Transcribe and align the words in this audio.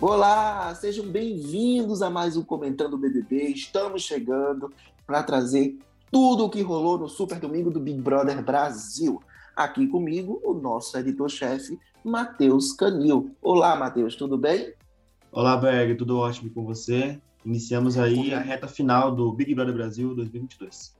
Olá, 0.00 0.72
sejam 0.76 1.04
bem-vindos 1.08 2.02
a 2.02 2.08
mais 2.08 2.36
um 2.36 2.44
Comentando 2.44 2.96
BBB. 2.96 3.48
Estamos 3.48 4.02
chegando 4.02 4.72
para 5.04 5.24
trazer 5.24 5.76
tudo 6.08 6.44
o 6.44 6.48
que 6.48 6.62
rolou 6.62 6.96
no 6.96 7.08
Super 7.08 7.40
Domingo 7.40 7.68
do 7.68 7.80
Big 7.80 8.00
Brother 8.00 8.40
Brasil. 8.40 9.20
Aqui 9.56 9.88
comigo, 9.88 10.40
o 10.44 10.54
nosso 10.54 10.96
editor-chefe, 10.96 11.76
Matheus 12.04 12.72
Canil. 12.72 13.34
Olá, 13.42 13.74
Matheus, 13.74 14.14
tudo 14.14 14.38
bem? 14.38 14.72
Olá, 15.32 15.56
Berg, 15.56 15.96
tudo 15.96 16.16
ótimo 16.18 16.48
com 16.50 16.64
você? 16.64 17.20
Iniciamos 17.44 17.98
aí 17.98 18.32
a 18.32 18.38
reta 18.38 18.68
final 18.68 19.12
do 19.12 19.32
Big 19.32 19.52
Brother 19.52 19.74
Brasil 19.74 20.14
2022. 20.14 20.96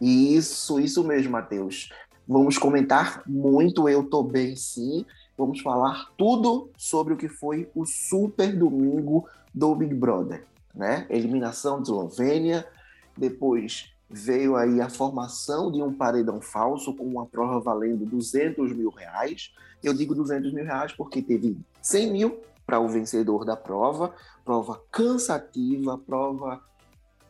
Isso, 0.00 0.78
isso 0.78 1.02
mesmo, 1.02 1.32
Matheus. 1.32 1.88
Vamos 2.28 2.56
comentar 2.56 3.24
muito, 3.26 3.88
eu 3.88 4.04
tô 4.04 4.22
bem 4.22 4.54
sim. 4.54 5.04
Vamos 5.36 5.60
falar 5.60 6.12
tudo 6.16 6.70
sobre 6.76 7.14
o 7.14 7.16
que 7.16 7.28
foi 7.28 7.68
o 7.74 7.84
super 7.84 8.56
domingo 8.56 9.28
do 9.52 9.74
Big 9.74 9.94
Brother, 9.94 10.46
né? 10.74 11.06
Eliminação 11.10 11.82
de 11.82 11.88
Eslovênia, 11.88 12.66
depois 13.16 13.92
veio 14.08 14.54
aí 14.54 14.80
a 14.80 14.88
formação 14.88 15.72
de 15.72 15.82
um 15.82 15.92
paredão 15.92 16.40
falso 16.40 16.94
com 16.94 17.04
uma 17.04 17.26
prova 17.26 17.58
valendo 17.58 18.06
200 18.06 18.72
mil 18.72 18.90
reais. 18.90 19.52
Eu 19.82 19.92
digo 19.92 20.14
200 20.14 20.52
mil 20.52 20.64
reais 20.64 20.92
porque 20.92 21.20
teve 21.20 21.58
100 21.82 22.12
mil 22.12 22.40
para 22.64 22.78
o 22.78 22.88
vencedor 22.88 23.44
da 23.44 23.56
prova, 23.56 24.14
prova 24.44 24.80
cansativa, 24.90 25.98
prova 25.98 26.62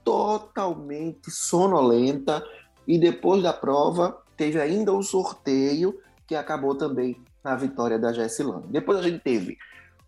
totalmente 0.04 1.30
sonolenta. 1.30 2.44
E 2.86 2.98
depois 2.98 3.42
da 3.42 3.52
prova, 3.52 4.22
teve 4.36 4.60
ainda 4.60 4.92
o 4.92 5.02
sorteio 5.02 5.98
que 6.26 6.34
acabou 6.34 6.74
também 6.74 7.16
na 7.44 7.54
vitória 7.54 7.98
da 7.98 8.12
Jessilane. 8.12 8.66
Depois 8.68 8.98
a 8.98 9.02
gente 9.02 9.20
teve 9.20 9.58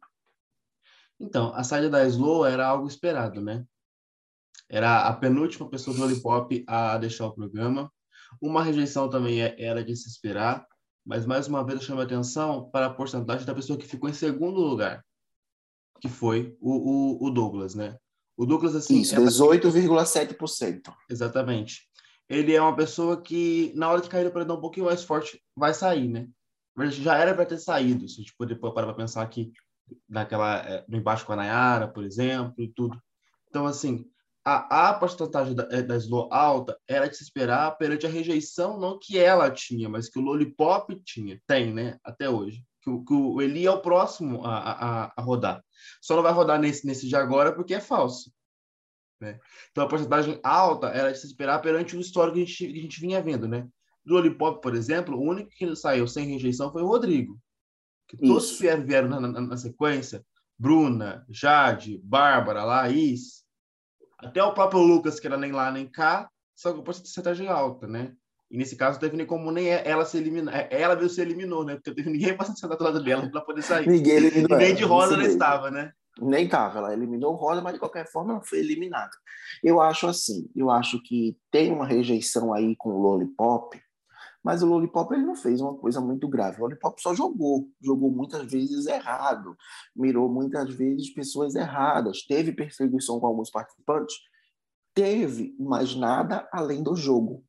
Então, 1.18 1.52
a 1.54 1.62
saída 1.62 1.90
da 1.90 2.06
Slow 2.06 2.44
era 2.44 2.66
algo 2.66 2.86
esperado, 2.86 3.40
né? 3.40 3.64
Era 4.68 5.06
a 5.06 5.14
penúltima 5.14 5.68
pessoa 5.68 5.94
do 5.94 6.00
Lollipop 6.00 6.64
a 6.66 6.98
deixar 6.98 7.26
o 7.26 7.34
programa. 7.34 7.92
Uma 8.40 8.62
rejeição 8.62 9.10
também 9.10 9.42
é, 9.42 9.54
era 9.58 9.84
de 9.84 9.94
se 9.94 10.08
esperar. 10.08 10.66
Mas, 11.04 11.26
mais 11.26 11.48
uma 11.48 11.64
vez, 11.64 11.80
eu 11.80 11.86
chamo 11.86 12.00
a 12.00 12.04
atenção 12.04 12.70
para 12.70 12.86
a 12.86 12.94
porcentagem 12.94 13.44
da 13.44 13.54
pessoa 13.54 13.78
que 13.78 13.86
ficou 13.86 14.08
em 14.08 14.14
segundo 14.14 14.60
lugar, 14.60 15.04
que 16.00 16.08
foi 16.08 16.56
o, 16.60 17.18
o, 17.20 17.26
o 17.26 17.30
Douglas, 17.30 17.74
né? 17.74 17.96
O 18.36 18.46
Douglas, 18.46 18.74
assim... 18.74 19.00
Isso, 19.00 19.14
18,7%. 19.14 20.88
É... 20.88 20.92
Exatamente. 21.12 21.88
Ele 22.28 22.54
é 22.54 22.60
uma 22.62 22.74
pessoa 22.74 23.20
que, 23.20 23.72
na 23.74 23.90
hora 23.90 24.00
de 24.00 24.08
cair 24.08 24.24
no 24.24 24.30
paredão 24.30 24.56
um 24.56 24.60
pouquinho 24.60 24.86
mais 24.86 25.02
forte, 25.02 25.42
vai 25.56 25.74
sair, 25.74 26.08
né? 26.08 26.28
Mas 26.74 26.94
já 26.94 27.16
era 27.16 27.34
para 27.34 27.44
ter 27.44 27.58
saído, 27.58 28.08
se 28.08 28.14
a 28.14 28.22
gente 28.22 28.34
poder 28.36 28.56
parar 28.56 28.86
para 28.86 28.94
pensar 28.94 29.22
aqui, 29.22 29.52
naquela, 30.08 30.58
é, 30.58 30.84
no 30.88 30.96
embaixo 30.96 31.26
com 31.26 31.32
a 31.32 31.36
Nayara, 31.36 31.88
por 31.88 32.04
exemplo, 32.04 32.54
e 32.58 32.68
tudo. 32.68 33.00
Então, 33.48 33.66
assim, 33.66 34.06
a, 34.44 34.88
a 34.88 34.94
porcentagem 34.94 35.54
da, 35.54 35.68
eh, 35.70 35.82
da 35.82 35.96
Slow 35.96 36.28
alta 36.32 36.76
era 36.88 37.08
de 37.08 37.16
se 37.16 37.22
esperar 37.22 37.76
perante 37.78 38.06
a 38.06 38.10
rejeição, 38.10 38.78
não 38.78 38.98
que 38.98 39.18
ela 39.18 39.50
tinha, 39.50 39.88
mas 39.88 40.08
que 40.08 40.18
o 40.18 40.22
Lollipop 40.22 41.00
tinha, 41.04 41.40
tem, 41.46 41.72
né, 41.72 41.98
até 42.04 42.28
hoje. 42.28 42.64
Que, 42.82 42.90
o, 42.90 43.04
que 43.04 43.14
o 43.14 43.40
Eli 43.40 43.64
é 43.64 43.70
o 43.70 43.80
próximo 43.80 44.44
a, 44.44 44.56
a, 45.04 45.12
a, 45.16 45.22
rodar. 45.22 45.62
Só 46.00 46.16
não 46.16 46.22
vai 46.22 46.32
rodar 46.32 46.58
nesse, 46.58 46.84
nesse 46.84 47.06
de 47.06 47.14
agora 47.14 47.54
porque 47.54 47.74
é 47.74 47.80
falso. 47.80 48.32
Né? 49.20 49.38
Então 49.70 49.84
a 49.84 49.88
porcentagem 49.88 50.40
alta 50.42 50.88
era 50.88 51.12
de 51.12 51.18
se 51.18 51.26
esperar 51.28 51.60
perante 51.60 51.96
o 51.96 52.00
histórico 52.00 52.34
que 52.34 52.42
a 52.42 52.44
gente, 52.44 52.72
que 52.72 52.78
a 52.80 52.82
gente 52.82 53.00
vinha 53.00 53.22
vendo, 53.22 53.46
né? 53.46 53.68
Do 54.04 54.14
Lollipop, 54.14 54.60
por 54.60 54.74
exemplo, 54.74 55.16
o 55.16 55.22
único 55.22 55.48
que 55.50 55.76
saiu 55.76 56.08
sem 56.08 56.26
rejeição 56.26 56.72
foi 56.72 56.82
o 56.82 56.88
Rodrigo. 56.88 57.38
Que 58.08 58.16
todos 58.16 58.58
vieram, 58.58 58.84
vieram 58.84 59.08
na, 59.08 59.20
na, 59.20 59.40
na 59.40 59.56
sequência. 59.56 60.26
Bruna, 60.58 61.24
Jade, 61.30 62.00
Bárbara, 62.02 62.64
Laís, 62.64 63.41
até 64.22 64.42
o 64.42 64.54
próprio 64.54 64.80
Lucas, 64.80 65.18
que 65.18 65.26
era 65.26 65.36
nem 65.36 65.52
lá 65.52 65.70
nem 65.70 65.86
cá, 65.86 66.30
só 66.54 66.70
que 66.70 66.76
por 66.76 66.84
porcentagem 66.84 67.48
alta, 67.48 67.86
né? 67.86 68.12
E 68.50 68.58
nesse 68.58 68.76
caso, 68.76 68.96
não 68.96 69.00
teve 69.00 69.16
nem 69.16 69.26
como 69.26 69.50
nem 69.50 69.68
ela 69.68 70.04
se 70.04 70.18
eliminar. 70.18 70.54
É, 70.54 70.68
ela 70.82 70.94
mesmo 70.94 71.08
se 71.08 71.22
eliminou, 71.22 71.64
né? 71.64 71.74
Porque 71.74 71.90
não 71.90 71.96
teve 71.96 72.10
ninguém 72.10 72.36
para 72.36 72.46
sentar 72.46 72.76
do 72.76 72.84
lado 72.84 73.02
dela 73.02 73.28
para 73.30 73.40
poder 73.40 73.62
sair. 73.62 73.88
Ninguém 73.88 74.16
eliminou. 74.16 74.58
nem 74.58 74.74
de 74.74 74.84
roda 74.84 75.14
ela 75.14 75.24
estava, 75.24 75.70
né? 75.70 75.92
Nem 76.20 76.44
estava. 76.44 76.78
Ela 76.78 76.92
eliminou 76.92 77.32
o 77.32 77.36
roda, 77.36 77.62
mas 77.62 77.72
de 77.72 77.78
qualquer 77.78 78.06
forma 78.06 78.34
ela 78.34 78.42
foi 78.42 78.58
eliminada. 78.58 79.10
Eu 79.64 79.80
acho 79.80 80.06
assim, 80.06 80.50
eu 80.54 80.70
acho 80.70 81.02
que 81.02 81.36
tem 81.50 81.72
uma 81.72 81.86
rejeição 81.86 82.52
aí 82.52 82.76
com 82.76 82.90
o 82.90 83.00
Lollipop, 83.00 83.80
mas 84.42 84.62
o 84.62 84.66
Lollipop 84.66 85.12
ele 85.12 85.24
não 85.24 85.34
fez 85.34 85.60
uma 85.60 85.74
coisa 85.74 86.00
muito 86.00 86.28
grave. 86.28 86.58
O 86.58 86.62
Lollipop 86.62 87.00
só 87.00 87.14
jogou, 87.14 87.68
jogou 87.80 88.10
muitas 88.10 88.50
vezes 88.50 88.86
errado, 88.86 89.56
mirou 89.94 90.28
muitas 90.28 90.72
vezes 90.74 91.12
pessoas 91.12 91.54
erradas, 91.54 92.24
teve 92.26 92.52
perseguição 92.52 93.20
com 93.20 93.26
alguns 93.26 93.50
participantes, 93.50 94.16
teve, 94.94 95.54
mas 95.58 95.94
nada 95.94 96.48
além 96.52 96.82
do 96.82 96.96
jogo. 96.96 97.44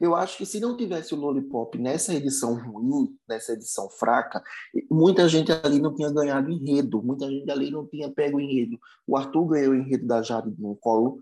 Eu 0.00 0.14
acho 0.14 0.38
que 0.38 0.46
se 0.46 0.60
não 0.60 0.76
tivesse 0.76 1.14
o 1.14 1.18
Lollipop 1.18 1.76
nessa 1.78 2.14
edição 2.14 2.54
ruim, 2.54 3.16
nessa 3.28 3.52
edição 3.52 3.88
fraca, 3.90 4.42
muita 4.90 5.28
gente 5.28 5.52
ali 5.52 5.78
não 5.78 5.94
tinha 5.94 6.10
ganhado 6.10 6.50
enredo, 6.50 7.02
muita 7.02 7.28
gente 7.28 7.50
ali 7.50 7.70
não 7.70 7.86
tinha 7.86 8.10
pego 8.10 8.40
enredo. 8.40 8.78
O 9.06 9.16
Arthur 9.16 9.46
ganhou 9.46 9.72
o 9.72 9.76
enredo 9.76 10.06
da 10.06 10.22
Jade 10.22 10.54
no 10.58 10.76
colo, 10.76 11.20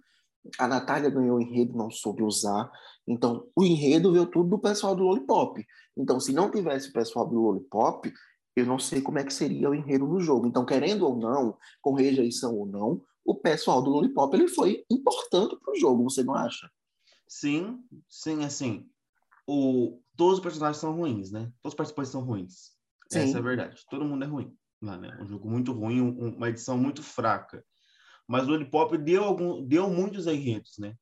a 0.58 0.68
Natália 0.68 1.10
ganhou 1.10 1.38
o 1.38 1.40
enredo, 1.40 1.76
não 1.76 1.90
soube 1.90 2.22
usar. 2.22 2.70
Então, 3.06 3.46
o 3.56 3.64
enredo 3.64 4.12
veio 4.12 4.26
tudo 4.26 4.50
do 4.50 4.58
pessoal 4.58 4.94
do 4.94 5.04
Lollipop. 5.04 5.64
Então, 5.96 6.20
se 6.20 6.32
não 6.32 6.50
tivesse 6.50 6.90
o 6.90 6.92
pessoal 6.92 7.26
do 7.26 7.40
Lollipop, 7.40 8.12
eu 8.56 8.66
não 8.66 8.78
sei 8.78 9.00
como 9.00 9.18
é 9.18 9.24
que 9.24 9.32
seria 9.32 9.70
o 9.70 9.74
enredo 9.74 10.06
do 10.06 10.20
jogo. 10.20 10.46
Então, 10.46 10.64
querendo 10.64 11.06
ou 11.06 11.16
não, 11.16 11.56
com 11.80 11.94
rejeição 11.94 12.54
ou 12.56 12.66
não, 12.66 13.02
o 13.24 13.34
pessoal 13.34 13.82
do 13.82 13.90
Lollipop 13.90 14.34
ele 14.34 14.48
foi 14.48 14.84
importante 14.90 15.56
para 15.56 15.72
o 15.72 15.76
jogo, 15.76 16.04
você 16.04 16.24
não 16.24 16.34
acha? 16.34 16.70
Sim, 17.28 17.84
sim, 18.08 18.42
assim, 18.42 18.88
o, 19.46 20.00
todos 20.16 20.38
os 20.38 20.42
personagens 20.42 20.78
são 20.78 20.94
ruins, 20.96 21.30
né? 21.30 21.52
Todos 21.62 21.72
os 21.72 21.74
participantes 21.74 22.12
são 22.12 22.22
ruins. 22.22 22.72
Sim. 23.10 23.20
Essa 23.20 23.36
é 23.36 23.40
a 23.40 23.42
verdade. 23.42 23.84
Todo 23.90 24.04
mundo 24.04 24.24
é 24.24 24.26
ruim. 24.26 24.56
Lá, 24.80 24.96
né? 24.96 25.16
Um 25.20 25.26
jogo 25.26 25.48
muito 25.50 25.72
ruim, 25.72 26.00
um, 26.00 26.36
uma 26.36 26.48
edição 26.48 26.78
muito 26.78 27.02
fraca. 27.02 27.64
Mas 28.28 28.46
o 28.46 28.50
Lollipop 28.50 28.96
deu, 28.98 29.24
algum, 29.24 29.64
deu 29.66 29.88
muitos 29.88 30.26
enredos, 30.26 30.76
né? 30.78 30.94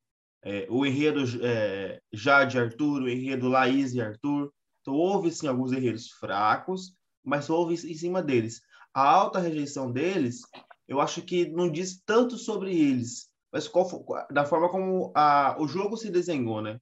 é, 0.46 0.64
o 0.70 0.86
enredo 0.86 1.24
é, 1.44 2.00
Jade 2.12 2.56
e 2.56 2.60
Arthur, 2.60 3.02
o 3.02 3.08
enredo 3.08 3.48
Laís 3.48 3.92
e 3.94 4.00
Arthur. 4.00 4.52
Então, 4.80 4.94
houve, 4.94 5.32
sim, 5.32 5.48
alguns 5.48 5.72
enredos 5.72 6.12
fracos, 6.12 6.94
mas 7.24 7.50
houve 7.50 7.74
em 7.74 7.94
cima 7.94 8.22
deles. 8.22 8.60
A 8.94 9.02
alta 9.02 9.40
rejeição 9.40 9.90
deles, 9.90 10.42
eu 10.86 11.00
acho 11.00 11.20
que 11.20 11.48
não 11.48 11.68
diz 11.68 12.00
tanto 12.06 12.38
sobre 12.38 12.70
eles, 12.78 13.28
mas 13.52 13.66
qual, 13.66 13.88
da 14.30 14.44
forma 14.44 14.68
como 14.68 15.10
a, 15.16 15.56
o 15.58 15.66
jogo 15.66 15.96
se 15.96 16.12
desenhou, 16.12 16.62
né? 16.62 16.78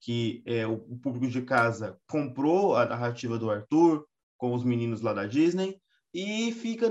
Que 0.00 0.40
é, 0.46 0.64
o, 0.64 0.74
o 0.74 0.96
público 0.98 1.26
de 1.26 1.42
casa 1.42 1.98
comprou 2.08 2.76
a 2.76 2.86
narrativa 2.86 3.36
do 3.36 3.50
Arthur 3.50 4.06
com 4.38 4.54
os 4.54 4.62
meninos 4.62 5.00
lá 5.00 5.12
da 5.12 5.26
Disney 5.26 5.81
e 6.12 6.52
fica 6.52 6.88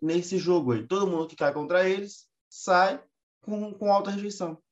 nesse 0.00 0.38
jogo 0.38 0.72
aí. 0.72 0.86
Todo 0.86 1.06
mundo 1.06 1.26
que 1.26 1.36
cai 1.36 1.52
contra 1.52 1.88
eles 1.88 2.26
sai 2.48 3.02
com, 3.40 3.72
com 3.72 3.92
alta 3.92 4.10
rejeição 4.10 4.62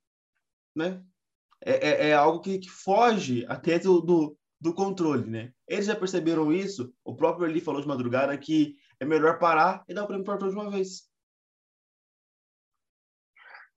né? 0.75 1.03
É, 1.63 1.89
é, 1.89 2.09
é 2.09 2.15
algo 2.15 2.41
que, 2.41 2.59
que, 2.59 2.71
foge 2.71 3.45
até 3.47 3.79
do, 3.79 4.01
do, 4.01 4.39
do, 4.59 4.75
controle, 4.75 5.29
né? 5.29 5.53
Eles 5.69 5.87
já 5.87 5.95
perceberam 5.95 6.53
isso. 6.53 6.93
O 7.05 7.15
próprio 7.15 7.47
Eli 7.47 7.61
falou 7.61 7.81
de 7.81 7.89
madrugada 7.89 8.37
que 8.39 8.77
é 8.99 9.05
melhor 9.05 9.39
parar 9.39 9.85
e 9.89 9.95
dar 9.95 10.05
o 10.05 10.07
prêmio 10.07 10.25
para 10.25 10.39
todos 10.39 10.55
de 10.55 10.61
uma 10.61 10.71
vez. 10.71 11.09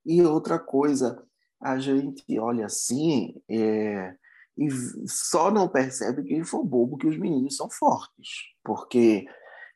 E 0.06 0.22
outra 0.22 0.60
coisa, 0.60 1.26
a 1.62 1.78
gente 1.80 2.40
olha 2.40 2.66
assim 2.66 3.42
é, 3.50 4.16
e 4.58 4.70
só 5.08 5.50
não 5.50 5.68
percebe 5.68 6.24
que 6.24 6.34
ele 6.34 6.46
foi 6.46 6.64
bobo 6.64 6.98
que 6.98 7.08
os 7.08 7.18
meninos 7.18 7.56
são 7.56 7.70
fortes, 7.70 8.30
porque 8.64 9.26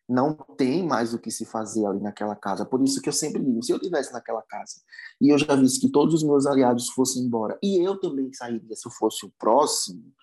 Não 0.08 0.34
tem 0.34 0.88
mais 0.88 1.14
o 1.14 1.20
que 1.20 1.30
se 1.30 1.46
fazer 1.46 1.86
ali 1.86 2.00
naquela 2.00 2.36
casa. 2.36 2.66
Por 2.66 2.82
isso 2.82 3.02
que 3.02 3.10
eu 3.10 3.14
sempre 3.14 3.44
digo, 3.44 3.62
se 3.62 3.72
eu 3.72 3.80
tivesse 3.80 4.14
naquela 4.14 4.42
casa 4.42 4.82
e 5.20 5.30
eu 5.30 5.38
já 5.38 5.54
visse 5.56 5.80
que 5.80 5.90
todos 5.90 6.14
os 6.14 6.24
meus 6.24 6.46
aliados 6.46 6.90
fossem 6.90 7.24
embora 7.24 7.60
e 7.62 7.86
eu 7.86 8.00
também 8.00 8.32
sairia 8.32 8.76
se 8.76 8.88
eu 8.88 8.92
fosse 8.92 9.26
o 9.26 9.34
próximo, 9.38 10.14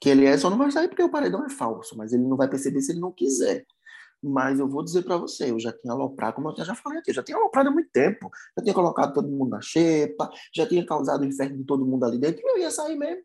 que 0.00 0.10
ele 0.10 0.26
é 0.26 0.36
só 0.36 0.50
não 0.50 0.58
vai 0.58 0.70
sair 0.70 0.88
porque 0.88 1.02
o 1.02 1.10
paredão 1.10 1.44
é 1.44 1.48
falso, 1.48 1.96
mas 1.96 2.12
ele 2.12 2.24
não 2.24 2.36
vai 2.36 2.48
perceber 2.48 2.80
se 2.82 2.92
ele 2.92 3.00
não 3.00 3.12
quiser. 3.12 3.64
Mas 4.22 4.60
eu 4.60 4.68
vou 4.68 4.84
dizer 4.84 5.02
para 5.02 5.16
você, 5.16 5.50
eu 5.50 5.58
já 5.58 5.72
tinha 5.72 5.92
aloprado, 5.92 6.34
como 6.34 6.50
eu 6.50 6.64
já 6.64 6.74
falei 6.76 7.00
aqui, 7.00 7.12
já 7.12 7.24
tinha 7.24 7.36
aloprado 7.36 7.68
há 7.68 7.72
muito 7.72 7.90
tempo. 7.90 8.30
Já 8.56 8.62
tinha 8.62 8.74
colocado 8.74 9.14
todo 9.14 9.28
mundo 9.28 9.50
na 9.50 9.60
xepa, 9.60 10.30
já 10.54 10.66
tinha 10.66 10.86
causado 10.86 11.22
o 11.22 11.24
inferno 11.24 11.56
de 11.56 11.64
todo 11.64 11.84
mundo 11.84 12.04
ali 12.04 12.18
dentro, 12.18 12.40
e 12.40 12.50
eu 12.50 12.58
ia 12.58 12.70
sair 12.70 12.96
mesmo. 12.96 13.22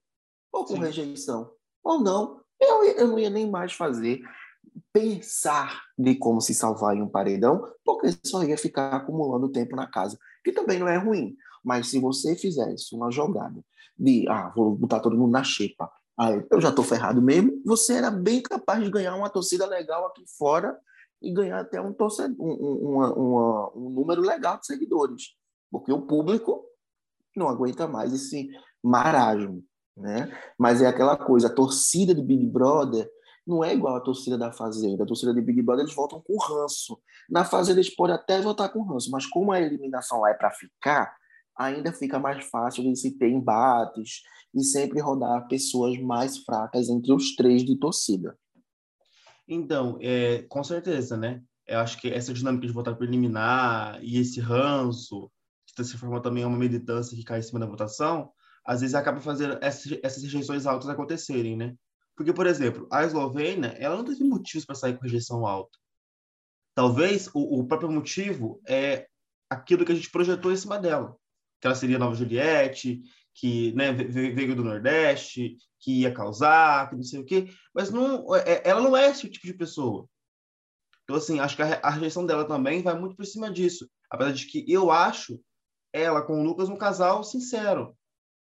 Ou 0.51 0.65
com 0.65 0.73
Sim. 0.73 0.81
rejeição, 0.81 1.51
ou 1.83 1.99
não. 1.99 2.41
Eu, 2.59 2.83
eu 2.83 3.07
não 3.07 3.19
ia 3.19 3.29
nem 3.29 3.47
mais 3.47 3.73
fazer 3.73 4.21
pensar 4.97 5.79
de 5.97 6.15
como 6.15 6.41
se 6.41 6.55
salvar 6.55 6.97
em 6.97 7.03
um 7.03 7.07
paredão, 7.07 7.63
porque 7.85 8.07
só 8.25 8.43
ia 8.43 8.57
ficar 8.57 8.95
acumulando 8.95 9.51
tempo 9.51 9.75
na 9.75 9.85
casa, 9.85 10.17
que 10.43 10.51
também 10.51 10.79
não 10.79 10.87
é 10.87 10.97
ruim. 10.97 11.35
Mas 11.63 11.89
se 11.89 11.99
você 11.99 12.35
fizesse 12.35 12.95
uma 12.95 13.11
jogada 13.11 13.63
de, 13.97 14.27
ah, 14.27 14.51
vou 14.55 14.75
botar 14.75 14.99
todo 14.99 15.17
mundo 15.17 15.31
na 15.31 15.43
xepa, 15.43 15.91
aí 16.17 16.43
eu 16.49 16.59
já 16.59 16.69
estou 16.69 16.83
ferrado 16.83 17.21
mesmo, 17.21 17.61
você 17.63 17.93
era 17.93 18.09
bem 18.09 18.41
capaz 18.41 18.83
de 18.83 18.89
ganhar 18.89 19.15
uma 19.15 19.29
torcida 19.29 19.67
legal 19.67 20.07
aqui 20.07 20.23
fora 20.35 20.75
e 21.21 21.31
ganhar 21.31 21.59
até 21.59 21.79
um, 21.79 21.93
torcedor, 21.93 22.35
um, 22.39 22.89
uma, 22.89 23.13
uma, 23.13 23.77
um 23.77 23.89
número 23.91 24.21
legal 24.21 24.59
de 24.59 24.65
seguidores, 24.65 25.35
porque 25.69 25.91
o 25.91 26.01
público 26.01 26.65
não 27.35 27.47
aguenta 27.47 27.87
mais 27.87 28.13
esse 28.13 28.49
marasmo, 28.83 29.63
né? 29.95 30.31
Mas 30.57 30.81
é 30.81 30.87
aquela 30.87 31.15
coisa, 31.15 31.47
a 31.47 31.53
torcida 31.53 32.15
de 32.15 32.21
Big 32.21 32.47
Brother 32.47 33.07
não 33.47 33.63
é 33.63 33.73
igual 33.73 33.95
a 33.95 34.01
torcida 34.01 34.37
da 34.37 34.51
Fazenda. 34.51 35.03
A 35.03 35.07
torcida 35.07 35.33
de 35.33 35.41
Big 35.41 35.61
Brother 35.61 35.85
eles 35.85 35.95
voltam 35.95 36.21
com 36.21 36.37
ranço. 36.37 36.99
Na 37.29 37.45
Fazenda 37.45 37.79
eles 37.79 37.95
podem 37.95 38.15
até 38.15 38.41
voltar 38.41 38.69
com 38.69 38.83
ranço, 38.83 39.09
mas 39.09 39.25
como 39.25 39.51
a 39.51 39.61
eliminação 39.61 40.19
lá 40.19 40.31
é 40.31 40.33
para 40.33 40.51
ficar, 40.51 41.15
ainda 41.57 41.93
fica 41.93 42.19
mais 42.19 42.45
fácil 42.45 42.83
de 42.83 42.95
se 42.95 43.17
ter 43.17 43.29
embates 43.29 44.21
e 44.53 44.63
sempre 44.63 44.99
rodar 44.99 45.47
pessoas 45.47 45.97
mais 45.99 46.37
fracas 46.39 46.89
entre 46.89 47.13
os 47.13 47.35
três 47.35 47.63
de 47.63 47.77
torcida. 47.77 48.37
Então, 49.47 49.97
é, 50.01 50.43
com 50.43 50.63
certeza, 50.63 51.15
né? 51.15 51.41
Eu 51.65 51.79
acho 51.79 51.99
que 51.99 52.09
essa 52.09 52.33
dinâmica 52.33 52.67
de 52.67 52.73
votar 52.73 52.95
por 52.95 53.05
eliminar 53.05 54.03
e 54.03 54.19
esse 54.19 54.39
ranço, 54.41 55.31
que 55.65 55.83
se 55.83 55.97
forma 55.97 56.21
também 56.21 56.43
uma 56.43 56.57
militância 56.57 57.15
que 57.15 57.23
cai 57.23 57.39
em 57.39 57.43
cima 57.43 57.59
da 57.59 57.65
votação, 57.65 58.29
às 58.65 58.81
vezes 58.81 58.95
acaba 58.95 59.21
fazendo 59.21 59.57
essas 59.61 60.21
rejeições 60.23 60.65
altas 60.65 60.89
acontecerem, 60.89 61.55
né? 61.55 61.75
Porque, 62.17 62.33
por 62.33 62.47
exemplo, 62.47 62.87
a 62.91 63.03
Eslovênia, 63.03 63.75
ela 63.79 63.95
não 63.95 64.03
teve 64.03 64.23
motivos 64.23 64.65
para 64.65 64.73
sair 64.73 64.97
com 64.97 65.03
rejeição 65.03 65.45
alta. 65.45 65.77
Talvez 66.73 67.27
o, 67.27 67.59
o, 67.59 67.67
próprio 67.67 67.91
motivo 67.91 68.59
é 68.67 69.07
aquilo 69.47 69.85
que 69.85 69.91
a 69.91 69.95
gente 69.95 70.09
projetou 70.09 70.51
em 70.51 70.57
cima 70.57 70.79
dela. 70.79 71.15
Que 71.61 71.67
ela 71.67 71.75
seria 71.75 71.99
nova 71.99 72.15
Juliette, 72.15 73.03
que 73.35 73.71
né, 73.73 73.93
veio 73.93 74.55
do 74.55 74.63
Nordeste, 74.63 75.57
que 75.79 76.01
ia 76.01 76.13
causar, 76.13 76.89
que 76.89 76.95
não 76.95 77.03
sei 77.03 77.19
o 77.19 77.25
quê. 77.25 77.49
Mas 77.73 77.91
não, 77.91 78.35
é, 78.35 78.53
é, 78.53 78.61
ela 78.65 78.81
não 78.81 78.97
é 78.97 79.09
esse 79.09 79.29
tipo 79.29 79.45
de 79.45 79.53
pessoa. 79.53 80.09
Então, 81.03 81.15
assim, 81.15 81.39
acho 81.39 81.55
que 81.55 81.61
a, 81.61 81.79
a 81.83 81.89
rejeição 81.91 82.25
dela 82.25 82.47
também 82.47 82.81
vai 82.81 82.99
muito 82.99 83.15
por 83.15 83.25
cima 83.27 83.51
disso. 83.51 83.87
Apesar 84.09 84.31
de 84.31 84.47
que 84.47 84.65
eu 84.67 84.89
acho 84.89 85.39
ela 85.93 86.23
com 86.23 86.41
o 86.41 86.43
Lucas 86.43 86.67
um 86.67 86.77
casal 86.77 87.23
sincero. 87.23 87.95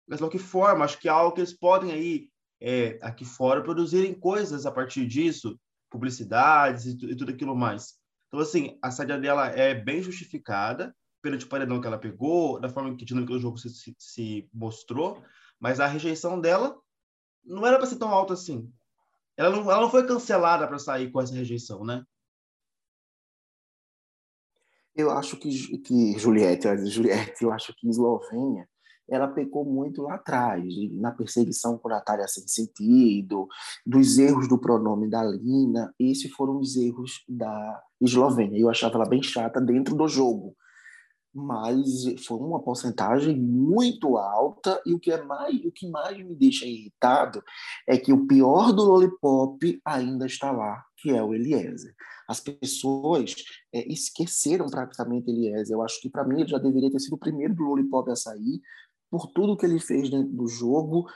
Mas 0.07 0.19
de 0.19 0.29
que 0.29 0.39
forma, 0.39 0.85
acho 0.85 0.97
que 0.99 1.09
é 1.09 1.11
algo 1.11 1.33
que 1.33 1.41
eles 1.41 1.53
podem 1.53 1.91
aí 1.91 2.29
é, 2.59 2.97
aqui 3.01 3.25
fora 3.25 3.63
produzirem 3.63 4.13
coisas 4.13 4.65
a 4.65 4.71
partir 4.71 5.05
disso, 5.05 5.59
publicidades 5.89 6.85
e, 6.85 6.91
e, 6.91 7.15
tudo 7.15 7.31
aquilo 7.31 7.55
mais. 7.55 7.95
Então, 8.27 8.39
assim, 8.39 8.77
a 8.81 8.91
saída 8.91 9.17
dela 9.19 9.47
é 9.47 9.73
bem 9.73 10.01
justificada 10.01 10.95
pelo 11.21 11.37
tipo 11.37 11.49
paredão 11.49 11.79
que 11.79 11.87
ela 11.87 11.97
pegou, 11.97 12.59
da 12.59 12.69
forma 12.69 12.95
que 12.95 13.03
a 13.03 13.07
dinâmica 13.07 13.33
do 13.33 13.39
jogo 13.39 13.57
se, 13.57 13.69
se, 13.69 13.95
se 13.97 14.49
mostrou, 14.53 15.23
mas 15.59 15.79
a 15.79 15.87
rejeição 15.87 16.39
dela 16.39 16.77
não 17.43 17.65
era 17.65 17.77
para 17.77 17.87
ser 17.87 17.97
tão 17.97 18.09
alta 18.09 18.33
assim. 18.33 18.71
Ela 19.35 19.49
não, 19.49 19.71
ela 19.71 19.81
não 19.81 19.89
foi 19.89 20.05
cancelada 20.05 20.67
para 20.67 20.79
sair 20.79 21.11
com 21.11 21.21
essa 21.21 21.33
rejeição, 21.33 21.83
né? 21.85 22.03
Eu 24.95 25.11
acho 25.11 25.37
que, 25.37 25.77
que 25.77 26.17
Juliette, 26.17 26.89
Juliette, 26.89 27.43
eu 27.43 27.51
acho 27.51 27.71
que 27.75 27.87
Eslovênia 27.87 28.67
ela 29.09 29.27
pecou 29.27 29.63
muito 29.63 30.01
lá 30.01 30.15
atrás, 30.15 30.63
na 30.91 31.11
perseguição 31.11 31.77
curatária 31.77 32.27
sem 32.27 32.47
sentido, 32.47 33.47
dos 33.85 34.17
erros 34.17 34.47
do 34.47 34.57
pronome 34.57 35.09
da 35.09 35.23
Lina. 35.23 35.93
Esses 35.99 36.31
foram 36.31 36.59
os 36.59 36.75
erros 36.75 37.23
da 37.27 37.81
Eslovênia. 38.01 38.59
Eu 38.59 38.69
achava 38.69 38.95
ela 38.95 39.09
bem 39.09 39.23
chata 39.23 39.61
dentro 39.61 39.95
do 39.95 40.07
jogo. 40.07 40.55
Mas 41.33 41.85
foi 42.25 42.39
uma 42.39 42.63
porcentagem 42.63 43.37
muito 43.37 44.17
alta 44.17 44.81
e 44.85 44.93
o 44.93 44.99
que 44.99 45.11
é 45.11 45.21
mais 45.23 45.55
o 45.63 45.71
que 45.71 45.87
mais 45.87 46.17
me 46.17 46.33
deixa 46.33 46.65
irritado 46.65 47.43
é 47.87 47.95
que 47.95 48.11
o 48.11 48.25
pior 48.25 48.73
do 48.73 48.83
lollipop 48.83 49.79
ainda 49.85 50.25
está 50.25 50.51
lá, 50.51 50.83
que 50.97 51.11
é 51.11 51.21
o 51.21 51.35
Eliezer. 51.35 51.93
As 52.27 52.39
pessoas 52.39 53.35
é, 53.71 53.87
esqueceram 53.87 54.65
praticamente 54.65 55.29
Eliezer. 55.29 55.75
Eu 55.75 55.83
acho 55.83 56.01
que 56.01 56.09
para 56.09 56.23
mim 56.23 56.41
ele 56.41 56.49
já 56.49 56.57
deveria 56.57 56.89
ter 56.89 56.99
sido 56.99 57.13
o 57.13 57.19
primeiro 57.19 57.53
do 57.53 57.63
lollipop 57.63 58.09
a 58.09 58.15
sair, 58.15 58.59
por 59.09 59.27
tudo 59.27 59.57
que 59.57 59.65
ele 59.65 59.79
fez 59.79 60.09
dentro 60.09 60.31
do 60.31 60.47
jogo, 60.47 61.07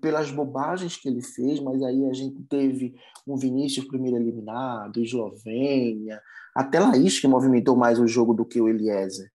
pelas 0.00 0.30
bobagens 0.30 0.96
que 0.96 1.08
ele 1.08 1.22
fez, 1.22 1.60
mas 1.60 1.82
aí 1.82 2.04
a 2.08 2.12
gente 2.12 2.42
teve 2.44 2.94
um 3.26 3.36
Vinícius 3.36 3.86
primeiro 3.86 4.16
eliminado, 4.16 5.00
Eslovênia, 5.00 6.20
até 6.54 6.80
Laís 6.80 7.20
que 7.20 7.28
movimentou 7.28 7.76
mais 7.76 7.98
o 7.98 8.06
jogo 8.06 8.34
do 8.34 8.44
que 8.44 8.60
o 8.60 8.68
Eliezer. 8.68 9.30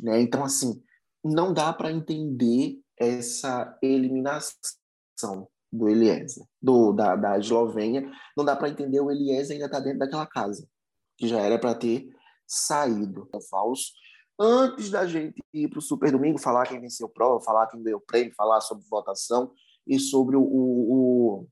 Né? 0.00 0.20
Então, 0.20 0.44
assim, 0.44 0.82
não 1.24 1.52
dá 1.52 1.72
para 1.72 1.92
entender 1.92 2.80
essa 2.98 3.76
eliminação 3.82 5.48
do 5.72 5.88
Eliezer, 5.88 6.44
do, 6.60 6.92
da, 6.92 7.16
da 7.16 7.38
Eslovênia, 7.38 8.10
não 8.36 8.44
dá 8.44 8.56
para 8.56 8.68
entender 8.68 9.00
o 9.00 9.10
Eliezer 9.10 9.54
ainda 9.54 9.66
está 9.66 9.80
dentro 9.80 10.00
daquela 10.00 10.26
casa, 10.26 10.68
que 11.16 11.28
já 11.28 11.38
era 11.40 11.58
para 11.58 11.74
ter 11.74 12.08
saído. 12.46 13.28
É 13.34 13.40
falso 13.40 13.92
antes 14.38 14.90
da 14.90 15.06
gente 15.06 15.42
ir 15.52 15.68
para 15.68 15.78
o 15.78 15.82
Super 15.82 16.10
Domingo, 16.10 16.38
falar 16.38 16.66
quem 16.66 16.80
venceu 16.80 17.08
prova, 17.08 17.44
falar 17.44 17.66
quem 17.68 17.82
ganhou 17.82 18.00
prêmio, 18.00 18.34
falar 18.34 18.60
sobre 18.60 18.84
votação 18.88 19.52
e 19.86 19.98
sobre 19.98 20.36
o, 20.36 20.42
o, 20.42 21.42
o 21.42 21.48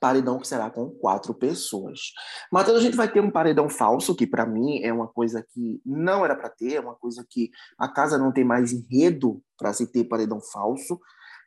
paredão 0.00 0.38
que 0.38 0.48
será 0.48 0.70
com 0.70 0.90
quatro 0.90 1.34
pessoas. 1.34 2.12
Matheus, 2.52 2.78
a 2.78 2.80
gente 2.80 2.96
vai 2.96 3.10
ter 3.10 3.20
um 3.20 3.30
paredão 3.30 3.68
falso, 3.68 4.14
que 4.14 4.26
para 4.26 4.46
mim 4.46 4.82
é 4.82 4.92
uma 4.92 5.08
coisa 5.08 5.44
que 5.46 5.80
não 5.84 6.24
era 6.24 6.34
para 6.34 6.48
ter, 6.48 6.74
é 6.74 6.80
uma 6.80 6.94
coisa 6.94 7.24
que 7.28 7.50
a 7.78 7.88
casa 7.88 8.18
não 8.18 8.32
tem 8.32 8.44
mais 8.44 8.72
enredo 8.72 9.42
para 9.58 9.72
se 9.72 9.86
ter 9.86 10.04
paredão 10.04 10.40
falso. 10.40 10.98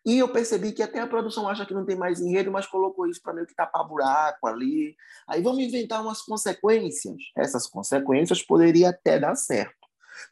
E 0.06 0.20
eu 0.20 0.28
percebi 0.28 0.74
que 0.74 0.84
até 0.84 1.00
a 1.00 1.08
produção 1.08 1.48
acha 1.48 1.66
que 1.66 1.74
não 1.74 1.86
tem 1.86 1.96
mais 1.96 2.20
enredo, 2.20 2.52
mas 2.52 2.68
colocou 2.68 3.08
isso 3.08 3.22
para 3.24 3.34
meio 3.34 3.48
que 3.48 3.56
tapar 3.56 3.88
buraco 3.88 4.46
ali. 4.48 4.96
Aí 5.28 5.42
vamos 5.42 5.60
inventar 5.60 6.02
umas 6.02 6.22
consequências. 6.22 7.16
Essas 7.38 7.68
consequências 7.68 8.44
poderiam 8.44 8.90
até 8.90 9.18
dar 9.18 9.36
certo. 9.36 9.83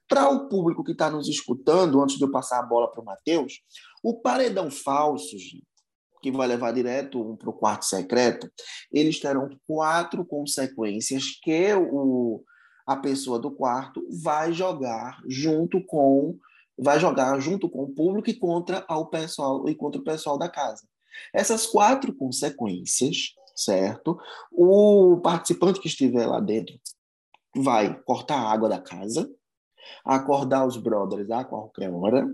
Para 0.07 0.29
o 0.29 0.47
público 0.47 0.83
que 0.83 0.91
está 0.91 1.09
nos 1.09 1.27
escutando, 1.27 2.01
antes 2.01 2.17
de 2.17 2.23
eu 2.23 2.31
passar 2.31 2.59
a 2.59 2.65
bola 2.65 2.91
para 2.91 3.01
o 3.01 3.05
Matheus, 3.05 3.61
o 4.03 4.19
paredão 4.21 4.69
falso, 4.69 5.35
que 6.21 6.31
vai 6.31 6.47
levar 6.47 6.71
direto 6.71 7.35
para 7.37 7.49
o 7.49 7.53
quarto 7.53 7.85
secreto, 7.85 8.49
eles 8.91 9.19
terão 9.19 9.49
quatro 9.67 10.23
consequências 10.23 11.39
que 11.41 11.73
o, 11.73 12.43
a 12.85 12.95
pessoa 12.95 13.39
do 13.39 13.51
quarto 13.51 14.05
vai 14.23 14.53
jogar 14.53 15.19
junto 15.27 15.83
com 15.85 16.37
vai 16.77 16.99
jogar 16.99 17.39
junto 17.39 17.69
com 17.69 17.83
o 17.83 17.93
público 17.93 18.29
e 18.29 18.33
contra 18.33 18.83
o 18.89 19.05
pessoal 19.05 19.67
e 19.69 19.75
contra 19.75 20.01
o 20.01 20.03
pessoal 20.03 20.37
da 20.37 20.49
casa. 20.49 20.83
Essas 21.33 21.67
quatro 21.67 22.13
consequências, 22.13 23.35
certo? 23.55 24.17
O 24.51 25.19
participante 25.21 25.79
que 25.79 25.87
estiver 25.87 26.25
lá 26.25 26.39
dentro 26.39 26.79
vai 27.55 28.01
cortar 28.03 28.37
a 28.37 28.51
água 28.51 28.69
da 28.69 28.79
casa, 28.79 29.29
acordar 30.05 30.65
os 30.65 30.77
brothers 30.77 31.29
a 31.29 31.43
qualquer 31.43 31.91
hora, 31.91 32.27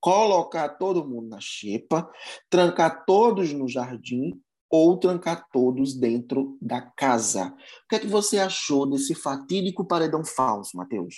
colocar 0.00 0.68
todo 0.68 1.06
mundo 1.06 1.28
na 1.28 1.40
xepa, 1.40 2.10
trancar 2.50 3.04
todos 3.06 3.52
no 3.52 3.66
jardim 3.66 4.38
ou 4.70 4.98
trancar 4.98 5.46
todos 5.52 5.94
dentro 5.94 6.58
da 6.60 6.82
casa. 6.82 7.46
O 7.84 7.88
que 7.88 7.96
é 7.96 7.98
que 8.00 8.06
você 8.06 8.38
achou 8.38 8.90
desse 8.90 9.14
fatídico 9.14 9.86
paredão 9.86 10.24
falso, 10.24 10.76
Matheus? 10.76 11.14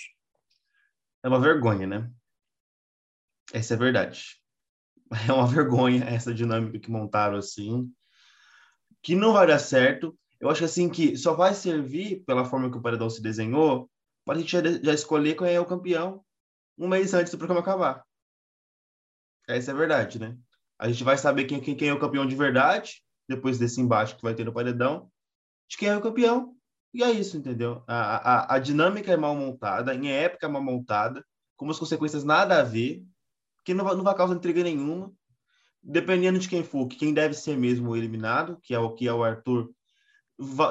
É 1.23 1.27
uma 1.27 1.39
vergonha, 1.39 1.87
né? 1.87 2.11
Essa 3.51 3.73
é 3.73 3.75
a 3.75 3.79
verdade. 3.79 4.39
É 5.27 5.33
uma 5.33 5.47
vergonha 5.47 6.03
essa 6.05 6.33
dinâmica 6.33 6.79
que 6.79 6.91
montaram 6.91 7.37
assim, 7.37 7.91
que 9.01 9.15
não 9.15 9.33
vai 9.33 9.47
dar 9.47 9.59
certo. 9.59 10.17
Eu 10.39 10.49
acho 10.49 10.63
assim 10.63 10.87
que 10.89 11.17
só 11.17 11.33
vai 11.33 11.53
servir 11.53 12.23
pela 12.25 12.45
forma 12.45 12.69
que 12.69 12.77
o 12.77 12.81
paredão 12.81 13.09
se 13.09 13.21
desenhou 13.21 13.89
para 14.27 14.35
a 14.35 14.39
gente 14.41 14.51
já, 14.51 14.61
já 14.61 14.93
escolher 14.93 15.37
quem 15.37 15.47
é 15.47 15.59
o 15.59 15.65
campeão 15.65 16.21
um 16.77 16.87
mês 16.87 17.13
antes 17.13 17.31
do 17.31 17.37
programa 17.37 17.61
acabar. 17.61 18.05
Essa 19.47 19.71
é 19.71 19.73
a 19.73 19.77
verdade, 19.77 20.19
né? 20.19 20.37
A 20.77 20.89
gente 20.89 21.03
vai 21.03 21.17
saber 21.17 21.45
quem, 21.45 21.61
quem, 21.61 21.75
quem 21.75 21.87
é 21.87 21.93
o 21.93 21.99
campeão 21.99 22.27
de 22.27 22.35
verdade, 22.35 23.01
depois 23.27 23.57
desse 23.57 23.79
embate 23.79 24.15
que 24.15 24.21
vai 24.21 24.35
ter 24.35 24.43
no 24.43 24.53
paredão, 24.53 25.09
de 25.69 25.77
quem 25.77 25.87
é 25.87 25.97
o 25.97 26.01
campeão. 26.01 26.53
E 26.93 27.03
é 27.03 27.09
isso, 27.09 27.37
entendeu? 27.37 27.83
A, 27.87 28.53
a, 28.53 28.55
a 28.55 28.59
dinâmica 28.59 29.11
é 29.11 29.17
mal 29.17 29.33
montada, 29.33 29.95
em 29.95 30.11
época 30.11 30.45
é 30.45 30.49
mal 30.49 30.61
montada, 30.61 31.25
com 31.55 31.65
umas 31.65 31.79
consequências 31.79 32.23
nada 32.23 32.59
a 32.59 32.63
ver, 32.63 33.03
que 33.63 33.73
não 33.73 33.85
vai, 33.85 33.95
não 33.95 34.03
vai 34.03 34.15
causar 34.15 34.35
intriga 34.35 34.61
nenhuma. 34.61 35.11
Dependendo 35.81 36.37
de 36.37 36.49
quem 36.49 36.63
for, 36.63 36.85
que 36.87 36.97
quem 36.97 37.13
deve 37.13 37.33
ser 37.33 37.57
mesmo 37.57 37.95
eliminado, 37.95 38.59
que 38.61 38.73
é 38.73 38.79
o 38.79 38.93
que 38.93 39.07
é 39.07 39.13
o 39.13 39.23
Arthur, 39.23 39.71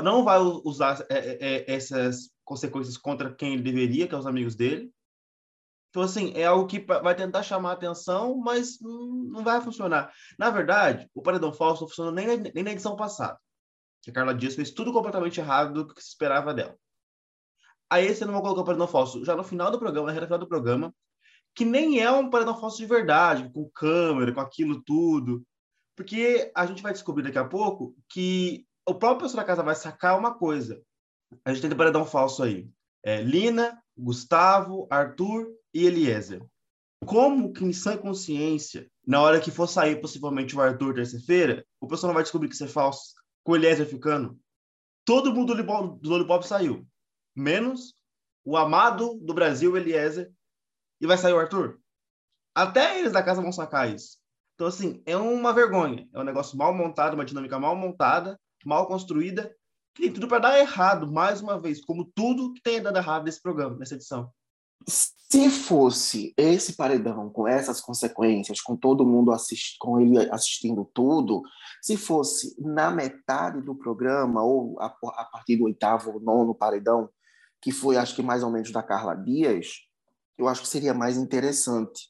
não 0.05 0.25
vai 0.25 0.39
usar 0.39 1.05
é, 1.09 1.19
é, 1.19 1.39
é, 1.41 1.75
essas 1.75 2.31
consequências 2.47 2.97
contra 2.97 3.35
quem 3.35 3.55
ele 3.55 3.63
deveria, 3.63 4.09
que 4.09 4.15
é 4.15 4.19
os 4.19 4.27
amigos 4.27 4.55
dele. 4.55 4.91
Então, 5.91 6.03
assim, 6.03 6.33
é 6.35 6.45
algo 6.45 6.67
que 6.67 6.79
vai 6.79 7.15
tentar 7.15 7.43
chamar 7.43 7.71
a 7.71 7.73
atenção, 7.73 8.37
mas 8.39 8.79
não 8.81 9.43
vai 9.43 9.61
funcionar. 9.61 10.13
Na 10.39 10.51
verdade, 10.51 11.11
o 11.15 11.23
Paredão 11.23 11.53
Falso 11.53 11.83
não 11.83 11.89
funcionou 11.89 12.13
nem 12.13 12.27
na, 12.27 12.37
nem 12.55 12.65
na 12.65 12.71
edição 12.71 12.97
passada. 12.97 13.39
A 14.07 14.13
Carla 14.13 14.35
Dias 14.35 14.55
fez 14.55 14.71
tudo 14.71 14.93
completamente 14.93 15.41
errado 15.41 15.85
do 15.85 15.95
que 15.95 16.01
se 16.01 16.09
esperava 16.09 16.55
dela. 16.55 16.77
Aí 17.91 18.15
você 18.15 18.25
não 18.25 18.33
vai 18.33 18.43
colocar 18.43 18.61
o 18.61 18.65
Paredão 18.65 18.87
Falso 18.87 19.25
já 19.25 19.35
no 19.35 19.43
final 19.43 19.71
do 19.71 19.79
programa, 19.79 20.07
na 20.07 20.13
reta 20.13 20.27
final 20.27 20.39
do 20.39 20.49
programa, 20.49 20.95
que 21.55 21.65
nem 21.65 22.01
é 22.01 22.11
um 22.11 22.31
Paredão 22.31 22.61
Falso 22.61 22.77
de 22.77 22.87
verdade, 22.87 23.51
com 23.53 23.69
câmera, 23.71 24.33
com 24.33 24.41
aquilo 24.41 24.83
tudo. 24.83 25.45
Porque 25.97 26.53
a 26.55 26.67
gente 26.67 26.83
vai 26.83 26.93
descobrir 26.93 27.25
daqui 27.25 27.39
a 27.39 27.49
pouco 27.49 27.97
que 28.09 28.67
o 28.87 28.95
próprio 28.95 29.23
pessoal 29.23 29.43
da 29.43 29.47
casa 29.47 29.63
vai 29.63 29.75
sacar 29.75 30.19
uma 30.19 30.35
coisa. 30.35 30.81
A 31.45 31.53
gente 31.53 31.67
um 31.67 31.77
paredão 31.77 32.05
falso 32.05 32.43
aí. 32.43 32.69
É, 33.05 33.23
Lina, 33.23 33.81
Gustavo, 33.97 34.87
Arthur 34.91 35.49
e 35.73 35.87
Eliezer. 35.87 36.45
Como 37.05 37.53
que 37.53 37.65
em 37.65 37.73
sã 37.73 37.97
consciência, 37.97 38.91
na 39.07 39.21
hora 39.21 39.41
que 39.41 39.51
for 39.51 39.67
sair 39.67 40.01
possivelmente 40.01 40.57
o 40.57 40.61
Arthur 40.61 40.95
terça-feira, 40.95 41.65
o 41.81 41.87
pessoal 41.87 42.09
não 42.09 42.15
vai 42.15 42.23
descobrir 42.23 42.49
que 42.49 42.55
isso 42.55 42.65
é 42.65 42.69
falso, 42.69 43.15
com 43.45 43.53
o 43.53 43.57
Eliezer 43.57 43.87
ficando? 43.87 44.39
Todo 45.05 45.33
mundo 45.33 45.55
do 45.55 46.09
Lollipop 46.09 46.47
saiu, 46.47 46.87
menos 47.35 47.95
o 48.45 48.57
amado 48.57 49.19
do 49.21 49.35
Brasil, 49.35 49.77
Eliezer, 49.77 50.33
e 51.01 51.07
vai 51.07 51.19
sair 51.19 51.33
o 51.33 51.39
Arthur. 51.39 51.81
Até 52.55 52.99
eles 52.99 53.13
da 53.13 53.23
casa 53.23 53.43
vão 53.43 53.53
sacar 53.53 53.93
isso. 53.93 54.19
Então, 54.55 54.67
assim, 54.67 55.03
é 55.05 55.17
uma 55.17 55.53
vergonha. 55.53 56.09
É 56.15 56.19
um 56.19 56.25
negócio 56.25 56.57
mal 56.57 56.73
montado, 56.73 57.15
uma 57.15 57.25
dinâmica 57.25 57.59
mal 57.59 57.77
montada, 57.77 58.41
mal 58.65 58.87
construída, 58.87 59.55
tem 59.97 60.13
tudo 60.13 60.29
para 60.29 60.39
dar 60.39 60.59
errado, 60.59 61.11
mais 61.11 61.41
uma 61.41 61.61
vez, 61.61 61.85
como 61.85 62.05
tudo 62.15 62.53
que 62.53 62.63
tem 62.63 62.83
dado 62.83 62.97
errado 62.97 63.25
nesse 63.25 63.41
programa, 63.41 63.77
nessa 63.77 63.95
edição. 63.95 64.31
Se 64.87 65.51
fosse 65.51 66.33
esse 66.37 66.77
paredão 66.77 67.29
com 67.31 67.49
essas 67.49 67.81
consequências, 67.81 68.61
com 68.61 68.77
todo 68.77 69.07
mundo 69.07 69.33
assist, 69.33 69.77
com 69.81 70.01
ele 70.01 70.31
assistindo 70.31 70.89
tudo, 70.95 71.43
se 71.83 71.97
fosse 71.97 72.55
na 72.61 72.91
metade 72.91 73.61
do 73.63 73.75
programa 73.75 74.43
ou 74.43 74.81
a, 74.81 74.87
a 74.87 75.25
partir 75.25 75.57
do 75.57 75.65
oitavo 75.65 76.13
ou 76.13 76.21
nono 76.21 76.55
paredão, 76.55 77.09
que 77.61 77.73
foi 77.73 77.97
acho 77.97 78.15
que 78.15 78.23
mais 78.23 78.45
ou 78.45 78.51
menos 78.51 78.71
da 78.71 78.83
Carla 78.83 79.15
Dias, 79.15 79.81
eu 80.39 80.47
acho 80.47 80.63
que 80.63 80.69
seria 80.69 80.95
mais 80.95 81.17
interessante, 81.17 82.09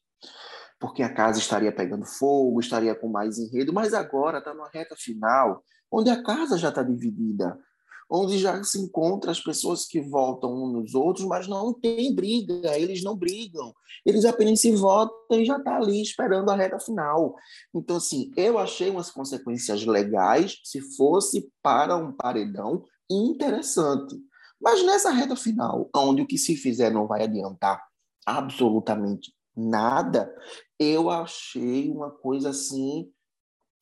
porque 0.78 1.02
a 1.02 1.12
casa 1.12 1.38
estaria 1.38 1.72
pegando 1.72 2.04
fogo, 2.04 2.60
estaria 2.60 2.94
com 2.94 3.08
mais 3.08 3.38
enredo, 3.38 3.72
mas 3.72 3.94
agora 3.94 4.38
está 4.38 4.52
na 4.52 4.68
reta 4.68 4.94
final, 4.96 5.62
onde 5.90 6.10
a 6.10 6.22
casa 6.22 6.58
já 6.58 6.68
está 6.68 6.82
dividida, 6.82 7.58
onde 8.08 8.38
já 8.38 8.62
se 8.62 8.78
encontra 8.78 9.30
as 9.30 9.40
pessoas 9.40 9.84
que 9.84 10.00
votam 10.00 10.52
uns 10.52 10.72
nos 10.72 10.94
outros, 10.94 11.26
mas 11.26 11.48
não 11.48 11.72
tem 11.72 12.14
briga, 12.14 12.78
eles 12.78 13.02
não 13.02 13.16
brigam, 13.16 13.74
eles 14.04 14.24
apenas 14.24 14.60
se 14.60 14.74
votam 14.74 15.40
e 15.40 15.44
já 15.44 15.56
está 15.56 15.76
ali 15.76 16.00
esperando 16.00 16.50
a 16.50 16.56
reta 16.56 16.78
final. 16.78 17.34
Então, 17.74 17.96
assim, 17.96 18.30
eu 18.36 18.58
achei 18.58 18.90
umas 18.90 19.10
consequências 19.10 19.84
legais 19.84 20.58
se 20.64 20.80
fosse 20.96 21.50
para 21.62 21.96
um 21.96 22.12
paredão 22.12 22.84
interessante. 23.10 24.16
Mas 24.60 24.84
nessa 24.84 25.10
reta 25.10 25.36
final, 25.36 25.90
onde 25.94 26.22
o 26.22 26.26
que 26.26 26.38
se 26.38 26.56
fizer 26.56 26.90
não 26.90 27.06
vai 27.06 27.24
adiantar 27.24 27.82
absolutamente 28.24 29.32
nada, 29.56 30.34
eu 30.78 31.10
achei 31.10 31.90
uma 31.90 32.10
coisa 32.10 32.50
assim 32.50 33.10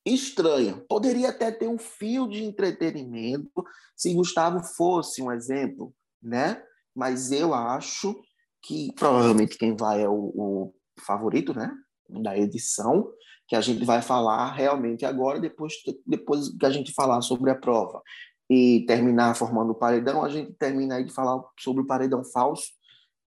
estranha. 0.04 0.82
Poderia 0.88 1.30
até 1.30 1.50
ter 1.50 1.68
um 1.68 1.78
fio 1.78 2.28
de 2.28 2.44
entretenimento 2.44 3.64
se 3.96 4.12
Gustavo 4.14 4.62
fosse 4.62 5.23
um 5.23 5.32
exemplo, 5.32 5.94
né? 6.23 6.62
Mas 6.94 7.32
eu 7.32 7.54
acho 7.54 8.14
que 8.62 8.92
provavelmente 8.94 9.58
quem 9.58 9.76
vai 9.76 10.02
é 10.02 10.08
o, 10.08 10.32
o 10.34 10.75
favorito, 11.00 11.54
né? 11.54 11.70
Da 12.08 12.37
edição, 12.37 13.11
que 13.49 13.56
a 13.56 13.61
gente 13.61 13.84
vai 13.84 14.02
falar 14.02 14.52
realmente 14.52 15.04
agora, 15.04 15.40
depois, 15.40 15.75
depois 16.06 16.49
que 16.56 16.66
a 16.66 16.70
gente 16.70 16.92
falar 16.92 17.20
sobre 17.23 17.50
a 17.50 17.54
prova 17.54 18.02
e 18.49 18.84
terminar 18.87 19.34
formando 19.34 19.70
o 19.70 19.75
paredão, 19.75 20.23
a 20.23 20.28
gente 20.28 20.52
termina 20.54 20.96
aí 20.96 21.04
de 21.04 21.12
falar 21.12 21.42
sobre 21.58 21.82
o 21.82 21.87
paredão 21.87 22.23
falso, 22.25 22.73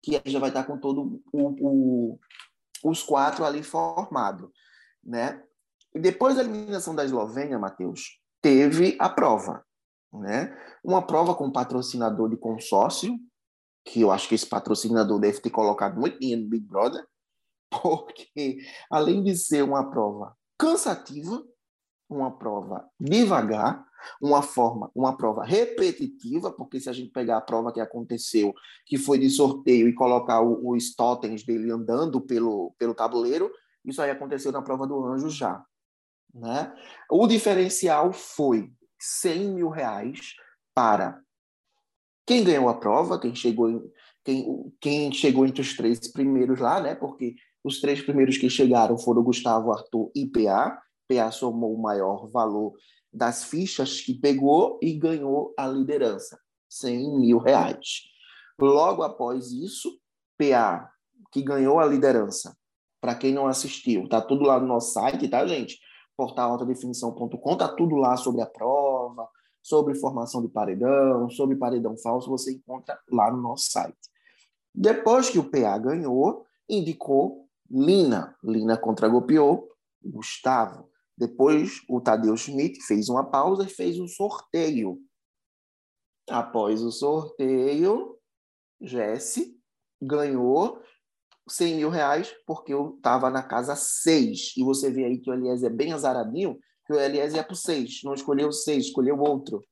que 0.02 0.20
já 0.26 0.38
vai 0.38 0.50
estar 0.50 0.64
com 0.64 0.78
todo 0.78 1.22
o, 1.32 2.12
o 2.12 2.18
os 2.84 3.02
quatro 3.02 3.44
ali 3.44 3.62
formados, 3.62 4.50
né? 5.02 5.42
E 5.94 6.00
depois 6.00 6.36
da 6.36 6.42
eliminação 6.42 6.94
da 6.94 7.04
Eslovênia, 7.04 7.58
Matheus, 7.58 8.20
teve 8.42 8.96
a 8.98 9.08
prova, 9.08 9.64
né? 10.12 10.56
Uma 10.82 11.06
prova 11.06 11.34
com 11.34 11.52
patrocinador 11.52 12.28
de 12.28 12.36
consórcio, 12.36 13.16
que 13.84 14.00
eu 14.00 14.10
acho 14.10 14.28
que 14.28 14.34
esse 14.34 14.46
patrocinador 14.46 15.18
deve 15.20 15.40
ter 15.40 15.50
colocado 15.50 15.98
muito 15.98 16.18
dinheiro 16.18 16.42
no 16.42 16.48
Big 16.48 16.66
Brother, 16.66 17.06
porque 17.70 18.58
além 18.90 19.22
de 19.22 19.36
ser 19.36 19.62
uma 19.62 19.90
prova 19.90 20.36
cansativa, 20.58 21.44
uma 22.08 22.30
prova 22.30 22.88
devagar, 22.98 23.84
uma 24.20 24.42
forma, 24.42 24.90
uma 24.94 25.16
prova 25.16 25.44
repetitiva, 25.44 26.52
porque 26.52 26.80
se 26.80 26.88
a 26.90 26.92
gente 26.92 27.10
pegar 27.10 27.38
a 27.38 27.40
prova 27.40 27.72
que 27.72 27.80
aconteceu, 27.80 28.52
que 28.86 28.98
foi 28.98 29.18
de 29.18 29.30
sorteio 29.30 29.88
e 29.88 29.94
colocar 29.94 30.42
os 30.42 30.94
totens 30.94 31.44
dele 31.44 31.70
andando 31.70 32.20
pelo, 32.20 32.74
pelo 32.78 32.94
tabuleiro, 32.94 33.50
isso 33.84 34.00
aí 34.02 34.10
aconteceu 34.10 34.52
na 34.52 34.62
prova 34.62 34.86
do 34.86 35.04
anjo 35.04 35.30
já. 35.30 35.64
Né? 36.34 36.74
O 37.08 37.26
diferencial 37.26 38.12
foi 38.12 38.72
100 38.98 39.50
mil 39.50 39.68
reais 39.68 40.34
para 40.74 41.20
quem 42.26 42.42
ganhou 42.42 42.68
a 42.68 42.74
prova, 42.74 43.20
quem 43.20 43.34
chegou, 43.34 43.92
quem, 44.24 44.72
quem 44.80 45.12
chegou 45.12 45.46
entre 45.46 45.60
os 45.60 45.76
três 45.76 46.10
primeiros 46.10 46.58
lá, 46.58 46.80
né? 46.80 46.94
porque 46.94 47.36
os 47.62 47.80
três 47.80 48.02
primeiros 48.02 48.36
que 48.36 48.50
chegaram 48.50 48.98
foram 48.98 49.22
Gustavo, 49.22 49.72
Arthur 49.72 50.10
e 50.14 50.26
PA. 50.26 50.80
PA 51.06 51.30
somou 51.30 51.74
o 51.74 51.80
maior 51.80 52.28
valor 52.30 52.74
das 53.12 53.44
fichas 53.44 54.00
que 54.00 54.14
pegou 54.14 54.78
e 54.82 54.94
ganhou 54.94 55.54
a 55.56 55.66
liderança, 55.66 56.38
100 56.68 57.20
mil 57.20 57.38
reais. 57.38 58.02
Logo 58.58 59.02
após 59.02 59.52
isso, 59.52 60.00
PA, 60.36 60.90
que 61.30 61.42
ganhou 61.42 61.78
a 61.78 61.86
liderança, 61.86 62.56
para 63.00 63.14
quem 63.14 63.32
não 63.32 63.46
assistiu, 63.46 64.08
tá 64.08 64.20
tudo 64.20 64.44
lá 64.44 64.58
no 64.58 64.66
nosso 64.66 64.92
site, 64.92 65.28
tá, 65.28 65.46
gente? 65.46 65.78
portalaltadefinição.com, 66.16 67.56
tá 67.56 67.68
tudo 67.68 67.96
lá 67.96 68.16
sobre 68.16 68.40
a 68.40 68.46
prova, 68.46 69.28
sobre 69.62 69.94
formação 69.94 70.42
de 70.42 70.48
paredão, 70.48 71.30
sobre 71.30 71.56
paredão 71.56 71.96
falso, 71.96 72.28
você 72.28 72.52
encontra 72.52 72.98
lá 73.10 73.30
no 73.30 73.40
nosso 73.40 73.70
site. 73.70 73.96
Depois 74.74 75.30
que 75.30 75.38
o 75.38 75.50
PA 75.50 75.78
ganhou, 75.78 76.44
indicou 76.68 77.48
Lina. 77.70 78.36
Lina 78.42 78.76
contragopiou 78.76 79.68
Gustavo. 80.04 80.90
Depois 81.16 81.80
o 81.88 82.00
Tadeu 82.00 82.36
Schmidt 82.36 82.82
fez 82.82 83.08
uma 83.08 83.24
pausa 83.24 83.64
e 83.64 83.68
fez 83.68 83.98
um 83.98 84.08
sorteio. 84.08 84.98
Após 86.28 86.82
o 86.82 86.90
sorteio, 86.90 88.18
Jesse 88.80 89.58
ganhou 90.02 90.80
100 91.48 91.76
mil 91.76 91.90
reais, 91.90 92.34
porque 92.46 92.72
eu 92.72 92.94
estava 92.96 93.30
na 93.30 93.42
casa 93.42 93.76
6. 93.76 94.54
E 94.56 94.64
você 94.64 94.90
vê 94.90 95.04
aí 95.04 95.18
que 95.18 95.30
o 95.30 95.34
Eliezer 95.34 95.70
é 95.70 95.74
bem 95.74 95.92
azaradinho, 95.92 96.58
que 96.86 96.92
o 96.92 97.00
Eliezer 97.00 97.36
ia 97.36 97.44
para 97.44 97.54
o 97.54 97.56
6, 97.56 98.00
não 98.04 98.14
escolheu 98.14 98.48
o 98.48 98.52
6, 98.52 98.86
escolheu 98.86 99.18
outro. 99.18 99.62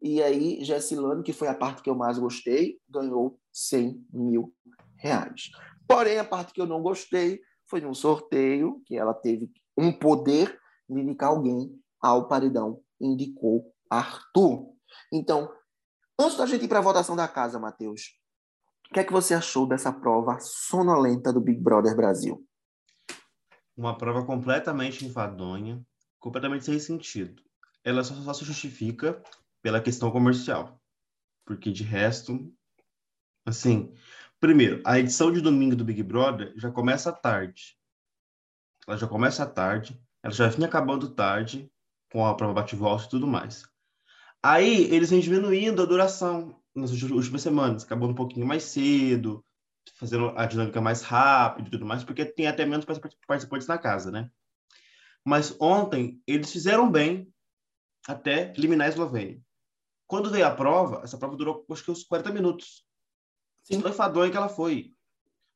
E 0.00 0.22
aí, 0.22 0.62
Jessilane, 0.64 1.24
que 1.24 1.32
foi 1.32 1.48
a 1.48 1.54
parte 1.54 1.82
que 1.82 1.90
eu 1.90 1.94
mais 1.94 2.18
gostei, 2.18 2.78
ganhou 2.88 3.38
100 3.52 4.06
mil 4.12 4.54
reais. 4.96 5.50
Porém, 5.88 6.18
a 6.18 6.24
parte 6.24 6.52
que 6.52 6.60
eu 6.60 6.66
não 6.66 6.82
gostei 6.82 7.40
foi 7.66 7.80
num 7.80 7.94
sorteio, 7.94 8.80
que 8.86 8.96
ela 8.96 9.12
teve 9.12 9.50
um 9.76 9.92
poder 9.92 10.58
de 10.88 11.00
indicar 11.00 11.30
alguém 11.30 11.70
ao 12.00 12.28
paredão. 12.28 12.80
Indicou 13.00 13.72
Arthur. 13.90 14.72
Então, 15.12 15.50
antes 16.18 16.36
da 16.36 16.46
gente 16.46 16.64
ir 16.64 16.68
para 16.68 16.78
a 16.78 16.82
votação 16.82 17.16
da 17.16 17.26
casa, 17.26 17.58
Matheus, 17.58 18.18
o 18.90 18.94
que 18.94 19.00
é 19.00 19.04
que 19.04 19.12
você 19.12 19.34
achou 19.34 19.66
dessa 19.66 19.92
prova 19.92 20.38
sonolenta 20.40 21.32
do 21.32 21.40
Big 21.40 21.60
Brother 21.60 21.94
Brasil? 21.94 22.44
Uma 23.76 23.96
prova 23.96 24.24
completamente 24.24 25.04
enfadonha, 25.04 25.84
completamente 26.18 26.64
sem 26.64 26.78
sentido. 26.78 27.42
Ela 27.84 28.02
só, 28.02 28.14
só 28.14 28.32
se 28.32 28.44
justifica 28.44 29.22
pela 29.62 29.80
questão 29.80 30.10
comercial. 30.10 30.80
Porque 31.44 31.70
de 31.70 31.84
resto, 31.84 32.50
assim, 33.44 33.94
primeiro, 34.40 34.82
a 34.84 34.98
edição 34.98 35.30
de 35.30 35.40
domingo 35.40 35.76
do 35.76 35.84
Big 35.84 36.02
Brother 36.02 36.52
já 36.56 36.70
começa 36.70 37.12
tarde. 37.12 37.76
Ela 38.86 38.96
já 38.96 39.06
começa 39.06 39.46
tarde, 39.46 40.00
ela 40.22 40.32
já 40.32 40.48
vinha 40.48 40.66
acabando 40.66 41.14
tarde, 41.14 41.70
com 42.10 42.26
a 42.26 42.34
prova 42.34 42.54
bate-volta 42.54 43.04
e 43.04 43.10
tudo 43.10 43.26
mais. 43.26 43.68
Aí 44.42 44.84
eles 44.94 45.10
vêm 45.10 45.20
diminuindo 45.20 45.82
a 45.82 45.86
duração 45.86 46.57
nas 46.78 46.90
últimas 47.02 47.42
semanas, 47.42 47.84
acabando 47.84 48.12
um 48.12 48.16
pouquinho 48.16 48.46
mais 48.46 48.64
cedo, 48.64 49.44
fazendo 49.94 50.32
a 50.36 50.46
dinâmica 50.46 50.80
mais 50.80 51.02
rápido 51.02 51.68
e 51.68 51.70
tudo 51.70 51.86
mais, 51.86 52.04
porque 52.04 52.24
tem 52.24 52.46
até 52.46 52.64
menos 52.64 52.84
participantes 52.84 53.66
na 53.66 53.78
casa, 53.78 54.10
né? 54.10 54.30
Mas 55.24 55.56
ontem 55.60 56.22
eles 56.26 56.52
fizeram 56.52 56.90
bem 56.90 57.32
até 58.06 58.52
eliminar 58.56 58.86
a 58.86 58.90
Eslovênia. 58.90 59.40
Quando 60.06 60.30
veio 60.30 60.46
a 60.46 60.54
prova, 60.54 61.02
essa 61.04 61.18
prova 61.18 61.36
durou 61.36 61.66
acho 61.70 61.84
que 61.84 61.90
uns 61.90 62.04
40 62.04 62.32
minutos. 62.32 62.84
Sim. 63.62 63.80
Foi 63.82 63.92
fadonha 63.92 64.30
que 64.30 64.36
ela 64.36 64.48
foi. 64.48 64.94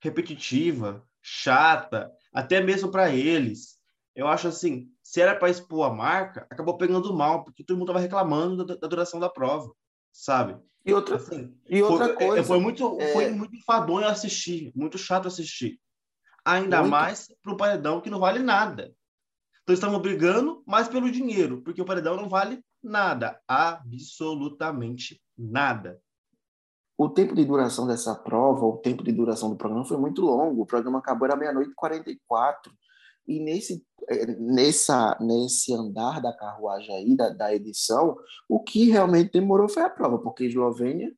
Repetitiva, 0.00 1.02
chata, 1.22 2.12
até 2.32 2.60
mesmo 2.60 2.90
para 2.90 3.10
eles. 3.10 3.80
Eu 4.14 4.28
acho 4.28 4.48
assim, 4.48 4.92
se 5.02 5.22
era 5.22 5.34
para 5.34 5.48
expor 5.48 5.86
a 5.86 5.94
marca, 5.94 6.46
acabou 6.50 6.76
pegando 6.76 7.14
mal, 7.14 7.44
porque 7.44 7.64
todo 7.64 7.78
mundo 7.78 7.88
estava 7.88 8.02
reclamando 8.02 8.66
da, 8.66 8.76
da, 8.76 8.86
duração 8.86 9.18
da 9.18 9.30
prova, 9.30 9.72
sabe? 10.12 10.56
E 10.84 10.92
outra, 10.92 11.16
assim, 11.16 11.56
e 11.68 11.82
outra 11.82 12.06
foi, 12.06 12.24
é, 12.24 12.26
coisa. 12.26 12.44
Foi 12.44 12.60
muito, 12.60 13.00
é... 13.00 13.12
foi 13.12 13.30
muito 13.30 13.56
enfadonho 13.56 14.06
assistir, 14.06 14.72
muito 14.74 14.98
chato 14.98 15.28
assistir. 15.28 15.80
Ainda 16.44 16.80
muito. 16.80 16.90
mais 16.90 17.28
para 17.42 17.52
o 17.52 17.56
paredão 17.56 18.00
que 18.00 18.10
não 18.10 18.18
vale 18.18 18.40
nada. 18.40 18.92
Então, 19.62 19.74
estavam 19.74 20.00
brigando 20.00 20.62
mais 20.66 20.88
pelo 20.88 21.10
dinheiro, 21.10 21.62
porque 21.62 21.80
o 21.80 21.84
paredão 21.84 22.16
não 22.16 22.28
vale 22.28 22.60
nada, 22.82 23.40
absolutamente 23.46 25.22
nada. 25.38 26.00
O 26.98 27.08
tempo 27.08 27.34
de 27.34 27.44
duração 27.44 27.86
dessa 27.86 28.14
prova, 28.14 28.66
o 28.66 28.78
tempo 28.78 29.04
de 29.04 29.12
duração 29.12 29.50
do 29.50 29.56
programa 29.56 29.84
foi 29.84 29.96
muito 29.96 30.20
longo. 30.20 30.62
O 30.62 30.66
programa 30.66 30.98
acabou 30.98 31.26
era 31.26 31.36
meia-noite 31.36 31.70
e 31.70 31.74
44. 31.74 32.72
E 33.26 33.40
nesse, 33.40 33.84
nessa, 34.38 35.16
nesse 35.20 35.74
andar 35.74 36.20
da 36.20 36.32
carruagem 36.32 36.94
aí, 36.94 37.16
da, 37.16 37.30
da 37.30 37.54
edição, 37.54 38.16
o 38.48 38.60
que 38.60 38.90
realmente 38.90 39.32
demorou 39.32 39.68
foi 39.68 39.82
a 39.82 39.90
prova, 39.90 40.18
porque 40.18 40.44
a 40.44 40.46
Eslovênia, 40.46 41.12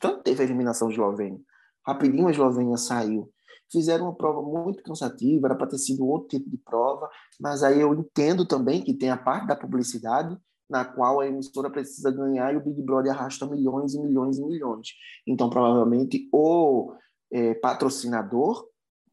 tanto 0.00 0.22
teve 0.22 0.42
a 0.42 0.46
eliminação 0.46 0.90
Eslovênia. 0.90 1.40
Rapidinho 1.86 2.28
a 2.28 2.30
Eslovênia 2.30 2.76
saiu 2.76 3.32
fizeram 3.70 4.04
uma 4.04 4.14
prova 4.14 4.42
muito 4.42 4.82
cansativa, 4.82 5.48
era 5.48 5.54
para 5.54 5.66
ter 5.66 5.78
sido 5.78 6.06
outro 6.06 6.28
tipo 6.28 6.48
de 6.48 6.56
prova, 6.56 7.08
mas 7.40 7.62
aí 7.62 7.80
eu 7.80 7.94
entendo 7.94 8.46
também 8.46 8.82
que 8.82 8.94
tem 8.94 9.10
a 9.10 9.16
parte 9.16 9.46
da 9.46 9.56
publicidade, 9.56 10.36
na 10.68 10.84
qual 10.84 11.20
a 11.20 11.26
emissora 11.26 11.70
precisa 11.70 12.10
ganhar 12.10 12.52
e 12.52 12.56
o 12.56 12.60
Big 12.60 12.82
Brother 12.82 13.12
arrasta 13.12 13.46
milhões 13.46 13.94
e 13.94 14.00
milhões 14.00 14.38
e 14.38 14.44
milhões. 14.44 14.88
Então, 15.26 15.48
provavelmente, 15.48 16.28
o 16.32 16.92
é, 17.32 17.54
patrocinador, 17.54 18.66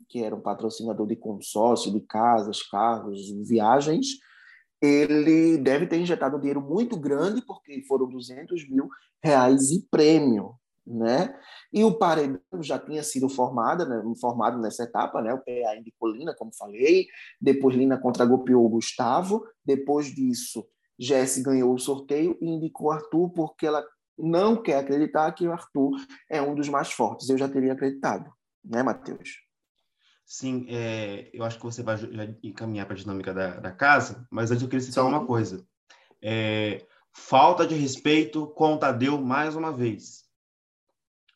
que 0.07 0.23
era 0.23 0.35
um 0.35 0.41
patrocinador 0.41 1.07
de 1.07 1.15
consórcio, 1.15 1.91
de 1.91 2.01
casas, 2.01 2.61
carros, 2.63 3.19
viagens, 3.47 4.07
ele 4.81 5.57
deve 5.57 5.87
ter 5.87 5.97
injetado 5.97 6.37
um 6.37 6.39
dinheiro 6.39 6.61
muito 6.61 6.97
grande, 6.97 7.41
porque 7.41 7.83
foram 7.87 8.07
200 8.07 8.69
mil 8.69 8.89
reais 9.23 9.71
em 9.71 9.81
prêmio 9.89 10.55
né? 10.85 11.33
E 11.71 11.83
o 11.83 11.97
paredão 11.97 12.39
já 12.61 12.77
tinha 12.77 13.01
sido 13.03 13.29
formado, 13.29 13.87
né, 13.87 14.01
formado 14.19 14.59
nessa 14.59 14.83
etapa, 14.83 15.21
né? 15.21 15.33
O 15.33 15.39
PA 15.39 15.75
indicou 15.77 16.09
Lina, 16.09 16.35
como 16.35 16.53
falei, 16.53 17.07
depois 17.39 17.75
Lina 17.75 17.97
contragolpeou 17.97 18.65
o 18.65 18.69
Gustavo, 18.69 19.45
depois 19.65 20.07
disso 20.07 20.65
Jesse 20.99 21.41
ganhou 21.41 21.73
o 21.73 21.79
sorteio 21.79 22.37
e 22.39 22.47
indicou 22.47 22.91
Arthur 22.91 23.29
porque 23.31 23.65
ela 23.65 23.83
não 24.17 24.61
quer 24.61 24.77
acreditar 24.77 25.31
que 25.31 25.47
o 25.47 25.51
Arthur 25.51 25.95
é 26.29 26.41
um 26.41 26.53
dos 26.53 26.69
mais 26.69 26.91
fortes. 26.91 27.29
Eu 27.29 27.37
já 27.37 27.49
teria 27.49 27.73
acreditado, 27.73 28.31
né, 28.63 28.83
Matheus? 28.83 29.42
Sim, 30.33 30.65
é, 30.67 31.29
eu 31.31 31.43
acho 31.43 31.59
que 31.59 31.63
você 31.63 31.83
vai 31.83 31.95
encaminhar 32.41 32.87
para 32.87 32.95
a 32.95 32.97
dinâmica 32.97 33.31
da, 33.31 33.59
da, 33.59 33.71
casa, 33.71 34.27
mas 34.31 34.49
antes 34.49 34.63
eu 34.63 34.67
queria 34.67 34.83
citar 34.83 35.03
Sim. 35.03 35.11
uma 35.11 35.27
coisa. 35.27 35.63
É, 36.19 36.87
falta 37.11 37.67
de 37.67 37.75
respeito 37.75 38.47
com 38.47 38.73
o 38.73 38.79
Tadeu 38.79 39.21
mais 39.21 39.55
uma 39.55 39.71
vez. 39.71 40.23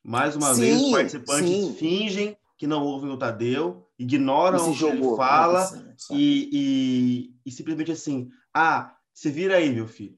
Mais 0.03 0.35
uma 0.35 0.51
sim, 0.55 0.61
vez, 0.61 0.81
os 0.81 0.91
participantes 0.91 1.47
sim. 1.47 1.75
fingem 1.75 2.37
que 2.57 2.65
não 2.65 2.83
ouvem 2.83 3.11
o 3.11 3.17
Tadeu, 3.17 3.87
ignoram 3.99 4.71
o 4.71 4.75
que 4.75 4.85
ele 4.85 5.15
fala 5.15 5.69
e, 6.09 6.49
e, 6.51 7.35
e, 7.45 7.51
simplesmente 7.51 7.91
assim, 7.91 8.31
ah, 8.51 8.95
se 9.13 9.29
vira 9.29 9.57
aí, 9.57 9.71
meu 9.71 9.87
filho. 9.87 10.17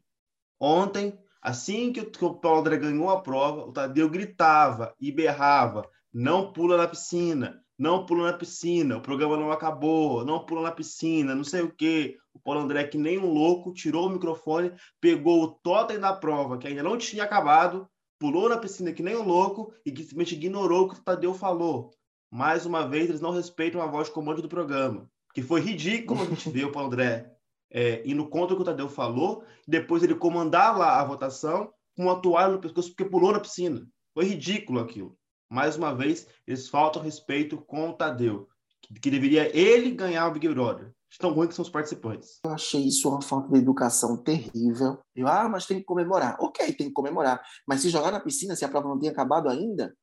Ontem, 0.57 1.19
assim 1.41 1.91
que, 1.91 2.05
que 2.05 2.23
o 2.23 2.33
Paulo 2.35 2.61
André 2.61 2.77
ganhou 2.77 3.09
a 3.09 3.19
prova, 3.19 3.59
o 3.65 3.73
Tadeu 3.73 4.09
gritava 4.09 4.95
e 4.97 5.11
berrava, 5.11 5.85
não 6.13 6.53
pula 6.53 6.77
na 6.77 6.87
piscina, 6.87 7.61
não 7.79 8.05
pula 8.05 8.29
na 8.29 8.37
piscina, 8.37 8.97
o 8.97 9.01
programa 9.01 9.37
não 9.37 9.51
acabou, 9.51 10.25
não 10.25 10.45
pula 10.45 10.63
na 10.63 10.71
piscina, 10.71 11.33
não 11.33 11.45
sei 11.45 11.61
o 11.61 11.71
quê. 11.71 12.17
O 12.33 12.39
Paulo 12.39 12.59
André, 12.59 12.83
que 12.83 12.97
nem 12.97 13.17
um 13.17 13.31
louco, 13.31 13.73
tirou 13.73 14.07
o 14.07 14.09
microfone, 14.09 14.73
pegou 14.99 15.41
o 15.41 15.47
totem 15.47 15.97
da 15.97 16.11
prova, 16.11 16.57
que 16.57 16.67
ainda 16.67 16.83
não 16.83 16.97
tinha 16.97 17.23
acabado, 17.23 17.87
pulou 18.19 18.49
na 18.49 18.57
piscina 18.57 18.91
que 18.91 19.01
nem 19.01 19.15
um 19.15 19.23
louco 19.23 19.73
e 19.85 19.91
que 19.93 20.03
simplesmente 20.03 20.35
ignorou 20.35 20.83
o 20.83 20.89
que 20.89 20.99
o 20.99 21.03
Tadeu 21.03 21.33
falou. 21.33 21.91
Mais 22.29 22.65
uma 22.65 22.85
vez, 22.85 23.07
eles 23.07 23.21
não 23.21 23.31
respeitam 23.31 23.81
a 23.81 23.87
voz 23.87 24.07
de 24.07 24.13
comando 24.13 24.41
do 24.41 24.49
programa. 24.49 25.09
Que 25.33 25.41
foi 25.41 25.61
ridículo 25.61 26.21
a 26.21 26.25
gente 26.25 26.49
ver 26.49 26.65
o 26.65 26.71
Paulo 26.71 26.89
André 26.89 27.31
é, 27.71 28.03
indo 28.05 28.27
contra 28.27 28.53
o 28.53 28.57
que 28.57 28.63
o 28.63 28.65
Tadeu 28.65 28.89
falou, 28.89 29.43
depois 29.65 30.03
ele 30.03 30.15
comandar 30.15 30.77
lá 30.77 30.99
a 30.99 31.05
votação 31.05 31.71
com 31.95 32.03
uma 32.03 32.21
toalha 32.21 32.51
no 32.51 32.59
pescoço 32.59 32.89
porque 32.89 33.09
pulou 33.09 33.31
na 33.31 33.39
piscina. 33.39 33.87
Foi 34.13 34.25
ridículo 34.25 34.79
aquilo. 34.79 35.17
Mais 35.49 35.75
uma 35.75 35.93
vez, 35.95 36.27
eles 36.45 36.69
faltam 36.69 37.01
respeito 37.01 37.57
com 37.57 37.89
o 37.89 37.93
Tadeu, 37.93 38.47
que, 38.81 38.93
que 38.93 39.11
deveria 39.11 39.55
ele 39.57 39.91
ganhar 39.91 40.27
o 40.27 40.31
Big 40.31 40.47
Brother 40.49 40.93
tão 41.17 41.33
ruim 41.33 41.47
que 41.47 41.55
são 41.55 41.63
os 41.63 41.69
participantes. 41.69 42.39
Eu 42.43 42.51
achei 42.51 42.81
isso 42.81 43.09
uma 43.09 43.21
falta 43.21 43.51
de 43.51 43.57
educação 43.57 44.15
terrível. 44.17 44.99
Eu, 45.15 45.27
ah, 45.27 45.49
mas 45.49 45.65
tem 45.65 45.79
que 45.79 45.85
comemorar. 45.85 46.37
Ok, 46.39 46.73
tem 46.73 46.87
que 46.87 46.93
comemorar. 46.93 47.41
Mas 47.67 47.81
se 47.81 47.89
jogar 47.89 48.11
na 48.11 48.19
piscina, 48.19 48.55
se 48.55 48.63
a 48.63 48.69
prova 48.69 48.87
não 48.87 48.99
tinha 48.99 49.11
acabado 49.11 49.49
ainda, 49.49 49.95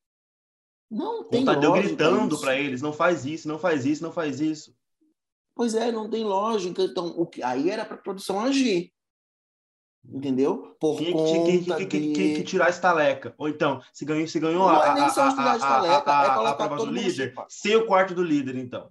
não 0.90 1.24
tem 1.28 1.42
o 1.42 1.46
Tadeu 1.46 1.72
gritando 1.72 2.38
para 2.40 2.56
eles, 2.56 2.82
não 2.82 2.92
faz 2.92 3.24
isso, 3.24 3.46
não 3.46 3.59
faz 3.59 3.85
isso, 3.87 4.02
não 4.02 4.12
faz 4.12 4.40
isso. 4.40 4.74
Pois 5.54 5.74
é, 5.74 5.92
não 5.92 6.11
tem 6.11 6.24
lógica. 6.24 6.82
Então, 6.82 7.06
o 7.16 7.26
que, 7.26 7.42
aí 7.42 7.70
era 7.70 7.85
para 7.85 7.94
a 7.94 8.00
produção 8.00 8.40
agir. 8.40 8.92
Entendeu? 10.09 10.77
Por 10.79 10.99
Tinha 10.99 11.12
que, 11.12 11.64
que, 11.64 11.87
que, 11.87 12.01
de... 12.01 12.12
que, 12.37 12.42
tirar 12.45 12.66
a 12.66 12.71
estaleca. 12.71 13.35
Ou 13.37 13.49
então, 13.49 13.81
se 13.92 14.05
ganhou, 14.05 14.29
se 14.29 14.38
ganhou 14.38 14.69
não 14.69 14.81
a, 14.81 14.87
é 14.87 14.95
nem 14.95 15.11
só 15.11 15.31
tirar 15.31 15.53
a 15.53 15.57
estaleca, 15.57 16.11
a, 16.11 16.21
a, 16.21 16.27
a, 16.27 16.51
a 16.51 16.55
prova 16.55 16.77
do 16.77 16.87
líder, 16.87 17.35
ser 17.49 17.77
o 17.77 17.87
quarto 17.87 18.14
do 18.14 18.23
líder, 18.23 18.57
então. 18.57 18.88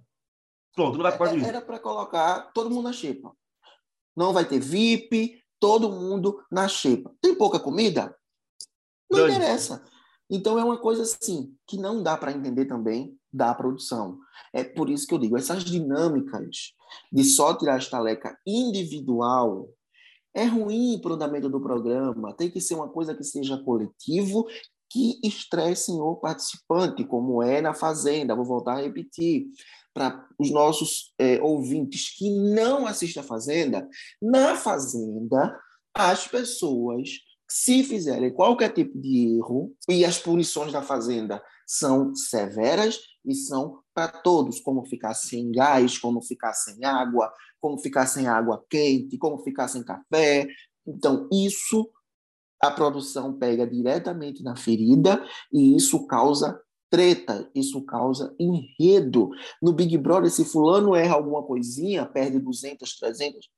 Pronto, 0.74 0.98
não 0.98 1.02
vai 1.02 1.16
para 1.16 1.36
Era 1.38 1.62
para 1.62 1.78
colocar 1.78 2.52
todo 2.52 2.68
mundo 2.68 2.84
na 2.84 2.92
xepa. 2.92 3.32
Não 4.14 4.32
vai 4.32 4.44
ter 4.44 4.60
VIP, 4.60 5.42
todo 5.58 5.90
mundo 5.90 6.44
na 6.52 6.68
xepa. 6.68 7.10
Tem 7.20 7.34
pouca 7.34 7.58
comida? 7.58 8.14
Não 9.10 9.20
Dani. 9.20 9.36
interessa. 9.36 9.82
Então 10.28 10.58
é 10.58 10.64
uma 10.64 10.78
coisa 10.78 11.02
assim 11.02 11.56
que 11.66 11.78
não 11.78 12.02
dá 12.02 12.16
para 12.16 12.32
entender 12.32 12.66
também 12.66 13.18
da 13.32 13.54
produção. 13.54 14.18
É 14.52 14.64
por 14.64 14.90
isso 14.90 15.06
que 15.06 15.14
eu 15.14 15.18
digo, 15.18 15.36
essas 15.36 15.64
dinâmicas 15.64 16.74
de 17.12 17.24
só 17.24 17.54
tirar 17.54 17.74
a 17.74 17.78
estaleca 17.78 18.38
individual 18.46 19.68
é 20.36 20.44
ruim 20.44 21.00
para 21.00 21.12
o 21.12 21.14
andamento 21.14 21.48
do 21.48 21.60
programa. 21.60 22.34
Tem 22.34 22.50
que 22.50 22.60
ser 22.60 22.74
uma 22.74 22.88
coisa 22.88 23.14
que 23.14 23.24
seja 23.24 23.56
coletivo, 23.56 24.46
que 24.90 25.18
estressem 25.24 25.98
o 25.98 26.14
participante, 26.14 27.04
como 27.04 27.42
é 27.42 27.62
na 27.62 27.72
Fazenda. 27.72 28.36
Vou 28.36 28.44
voltar 28.44 28.74
a 28.74 28.82
repetir 28.82 29.46
para 29.94 30.28
os 30.38 30.50
nossos 30.50 31.14
é, 31.18 31.40
ouvintes 31.40 32.14
que 32.14 32.30
não 32.30 32.86
assistem 32.86 33.22
a 33.22 33.26
Fazenda, 33.26 33.88
na 34.20 34.54
Fazenda, 34.54 35.58
as 35.94 36.28
pessoas, 36.28 37.08
se 37.48 37.84
fizerem 37.84 38.32
qualquer 38.32 38.72
tipo 38.72 38.98
de 38.98 39.36
erro, 39.38 39.74
e 39.88 40.04
as 40.04 40.18
punições 40.18 40.72
da 40.72 40.82
Fazenda 40.82 41.42
são 41.66 42.14
severas 42.14 42.98
e 43.24 43.34
são 43.34 43.80
para 43.94 44.08
todos, 44.08 44.60
como 44.60 44.86
ficar 44.86 45.14
sem 45.14 45.50
gás, 45.50 45.98
como 45.98 46.22
ficar 46.22 46.52
sem 46.52 46.84
água, 46.84 47.32
como 47.60 47.78
ficar 47.78 48.06
sem 48.06 48.26
água 48.26 48.64
quente, 48.68 49.18
como 49.18 49.38
ficar 49.42 49.68
sem 49.68 49.82
café. 49.82 50.46
Então, 50.86 51.28
isso 51.32 51.90
a 52.62 52.70
produção 52.70 53.38
pega 53.38 53.66
diretamente 53.66 54.42
na 54.42 54.56
ferida 54.56 55.22
e 55.52 55.76
isso 55.76 56.06
causa 56.06 56.60
treta, 56.88 57.50
isso 57.54 57.84
causa 57.84 58.34
enredo. 58.38 59.30
No 59.60 59.72
Big 59.72 59.96
Brother, 59.98 60.30
se 60.30 60.44
fulano 60.44 60.94
erra 60.94 61.14
alguma 61.14 61.42
coisinha, 61.42 62.06
perde 62.06 62.38
200, 62.38 62.96
300, 62.96 63.48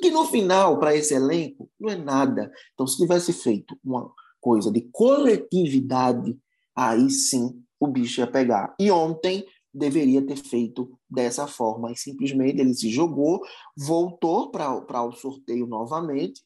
que 0.00 0.10
no 0.10 0.24
final, 0.26 0.78
para 0.78 0.94
esse 0.94 1.14
elenco, 1.14 1.70
não 1.78 1.90
é 1.90 1.96
nada. 1.96 2.52
Então, 2.72 2.86
se 2.86 2.96
tivesse 2.96 3.32
feito 3.32 3.76
uma 3.84 4.10
coisa 4.40 4.70
de 4.70 4.88
coletividade, 4.92 6.38
aí 6.74 7.10
sim 7.10 7.62
o 7.78 7.86
bicho 7.86 8.20
ia 8.20 8.26
pegar. 8.26 8.74
E 8.78 8.90
ontem 8.90 9.44
deveria 9.72 10.24
ter 10.26 10.36
feito 10.36 10.98
dessa 11.08 11.46
forma, 11.46 11.92
e 11.92 11.96
simplesmente 11.96 12.60
ele 12.60 12.74
se 12.74 12.90
jogou, 12.90 13.40
voltou 13.76 14.50
para 14.50 15.02
o 15.02 15.12
sorteio 15.12 15.66
novamente, 15.66 16.42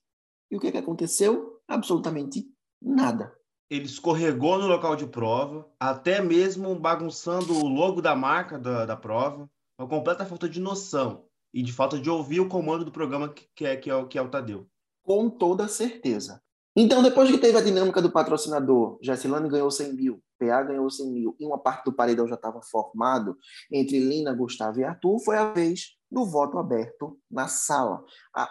e 0.51 0.57
o 0.57 0.61
que, 0.61 0.71
que 0.71 0.79
aconteceu? 0.79 1.61
Absolutamente 1.69 2.47
nada 2.81 3.37
ele 3.69 3.85
escorregou 3.85 4.59
no 4.59 4.67
local 4.67 4.95
de 4.95 5.07
prova, 5.07 5.69
até 5.79 6.23
mesmo 6.23 6.75
bagunçando 6.79 7.53
o 7.53 7.69
logo 7.69 8.01
da 8.01 8.15
marca 8.15 8.59
da, 8.59 8.87
da 8.87 8.97
prova, 8.97 9.51
uma 9.79 9.89
completa 9.89 10.25
falta 10.25 10.49
de 10.49 10.61
noção 10.61 11.26
e 11.57 11.63
de 11.63 11.73
falta 11.73 11.99
de 11.99 12.11
ouvir 12.11 12.39
o 12.39 12.49
comando 12.51 12.85
do 12.85 12.93
programa 12.93 13.33
que, 13.33 13.65
é, 13.65 13.75
que, 13.75 13.91
é, 13.91 14.05
que 14.05 14.19
é 14.19 14.23
o 14.23 14.29
Tadeu. 14.29 14.67
Com 15.03 15.31
toda 15.31 15.67
certeza. 15.67 16.43
Então, 16.77 17.03
depois 17.03 17.31
que 17.31 17.39
teve 17.39 17.57
a 17.57 17.63
dinâmica 17.63 18.03
do 18.03 18.13
patrocinador, 18.13 18.99
Jessilane 19.01 19.49
ganhou 19.49 19.71
100 19.71 19.95
mil, 19.95 20.23
PA 20.39 20.63
ganhou 20.65 20.91
100 20.91 21.11
mil, 21.11 21.37
e 21.41 21.47
uma 21.47 21.57
parte 21.57 21.87
do 21.87 21.95
paredão 21.95 22.29
já 22.29 22.35
estava 22.35 22.61
formado 22.61 23.39
entre 23.73 23.99
Lina, 23.99 24.35
Gustavo 24.35 24.81
e 24.81 24.85
Arthur, 24.85 25.19
foi 25.25 25.39
a 25.39 25.51
vez 25.55 25.97
do 26.11 26.27
voto 26.27 26.59
aberto 26.59 27.19
na 27.31 27.49
sala. 27.49 28.05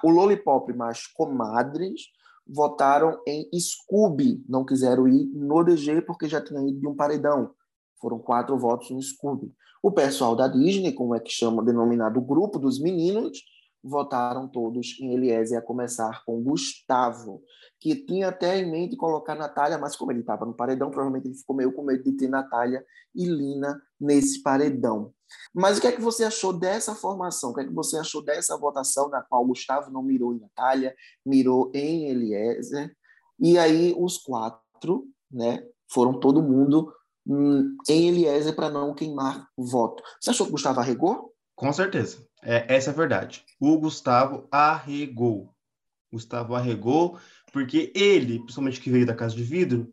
O 0.04 0.10
Lollipop 0.10 0.74
mais 0.74 1.06
comadres 1.06 2.02
votaram 2.48 3.22
em 3.28 3.48
Scooby, 3.60 4.44
não 4.50 4.66
quiseram 4.66 5.08
ir 5.08 5.26
no 5.28 5.64
DG 5.64 6.02
porque 6.02 6.28
já 6.28 6.42
tinha 6.42 6.68
ido 6.68 6.80
de 6.80 6.88
um 6.88 6.96
paredão. 6.96 7.54
Foram 8.06 8.20
quatro 8.20 8.56
votos 8.56 8.92
no 8.92 9.02
Scooby. 9.02 9.52
O 9.82 9.92
pessoal 9.92 10.36
da 10.36 10.48
Disney, 10.48 10.92
como 10.92 11.16
é 11.16 11.20
que 11.20 11.32
chama, 11.32 11.66
denominado 11.66 12.22
grupo 12.22 12.60
dos 12.60 12.80
meninos, 12.80 13.44
votaram 13.84 14.48
todos 14.48 14.96
em 15.00 15.12
Eliezer, 15.16 15.58
a 15.58 15.62
começar 15.64 16.24
com 16.24 16.40
Gustavo, 16.44 17.42
que 17.80 17.96
tinha 17.96 18.28
até 18.28 18.60
em 18.60 18.70
mente 18.70 18.96
colocar 18.96 19.34
Natália, 19.34 19.80
mas 19.80 19.96
como 19.96 20.12
ele 20.12 20.20
estava 20.20 20.46
no 20.46 20.54
paredão, 20.54 20.92
provavelmente 20.92 21.28
ele 21.28 21.34
ficou 21.34 21.56
meio 21.56 21.74
com 21.74 21.82
medo 21.82 22.04
de 22.04 22.12
ter 22.12 22.28
Natália 22.28 22.86
e 23.16 23.26
Lina 23.26 23.82
nesse 24.00 24.44
paredão. 24.44 25.12
Mas 25.52 25.80
o 25.80 25.82
que 25.82 25.88
é 25.88 25.92
que 25.92 26.02
você 26.02 26.26
achou 26.26 26.54
dessa 26.54 26.94
formação? 26.94 27.50
O 27.50 27.54
que 27.56 27.62
é 27.62 27.66
que 27.66 27.74
você 27.74 27.98
achou 27.98 28.24
dessa 28.24 28.56
votação 28.56 29.10
na 29.10 29.24
qual 29.24 29.44
Gustavo 29.44 29.90
não 29.90 30.04
mirou 30.04 30.32
em 30.32 30.42
Natália, 30.42 30.94
mirou 31.26 31.72
em 31.74 32.08
Eliezer? 32.08 32.96
E 33.40 33.58
aí 33.58 33.96
os 33.98 34.20
quatro, 34.20 35.08
né, 35.32 35.68
foram 35.90 36.20
todo 36.20 36.44
mundo 36.44 36.94
em 37.28 38.08
Eliezer 38.08 38.56
para 38.56 38.70
não 38.70 38.94
queimar 38.94 39.48
voto. 39.58 40.04
Você 40.20 40.30
achou 40.30 40.46
que 40.46 40.52
Gustavo 40.52 40.80
arregou? 40.80 41.34
Com 41.56 41.72
certeza. 41.74 42.26
É, 42.44 42.76
essa 42.76 42.92
é 42.92 42.94
a 42.94 42.96
verdade. 42.96 43.44
O 43.60 43.78
Gustavo 43.80 44.48
arregou. 44.52 45.54
Gustavo 46.12 46.56
arregou, 46.56 47.18
porque 47.52 47.92
ele, 47.96 48.40
principalmente 48.40 48.80
que 48.80 48.90
veio 48.90 49.06
da 49.06 49.16
Casa 49.16 49.36
de 49.36 49.44
Vidro, 49.44 49.92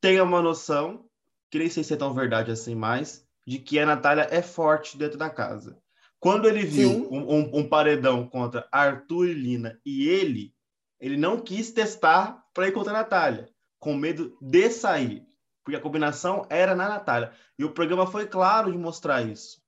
tem 0.00 0.20
uma 0.20 0.42
noção, 0.42 1.04
que 1.50 1.58
nem 1.58 1.70
sei 1.70 1.82
se 1.82 1.94
é 1.94 1.96
tão 1.96 2.12
verdade 2.12 2.50
assim 2.50 2.74
mais, 2.74 3.24
de 3.46 3.58
que 3.58 3.78
a 3.78 3.86
Natália 3.86 4.28
é 4.30 4.42
forte 4.42 4.98
dentro 4.98 5.18
da 5.18 5.30
casa. 5.30 5.78
Quando 6.20 6.48
ele 6.48 6.64
viu 6.64 7.08
um, 7.10 7.34
um, 7.34 7.58
um, 7.58 7.68
paredão 7.68 8.28
contra 8.28 8.68
Arthur 8.70 9.28
e 9.28 9.34
Lina 9.34 9.80
e 9.86 10.08
ele, 10.08 10.52
ele 11.00 11.16
não 11.16 11.40
quis 11.40 11.70
testar 11.70 12.44
para 12.52 12.68
ir 12.68 12.72
contra 12.72 12.92
a 12.92 12.96
Natália, 12.96 13.48
com 13.78 13.94
medo 13.94 14.36
de 14.40 14.68
sair, 14.68 15.27
porque 15.68 15.76
a 15.76 15.82
combinação 15.82 16.46
era 16.48 16.74
na 16.74 16.88
Natália. 16.88 17.30
E 17.58 17.62
o 17.62 17.70
programa 17.70 18.06
foi 18.06 18.26
claro 18.26 18.72
de 18.72 18.78
mostrar 18.78 19.20
isso. 19.20 19.60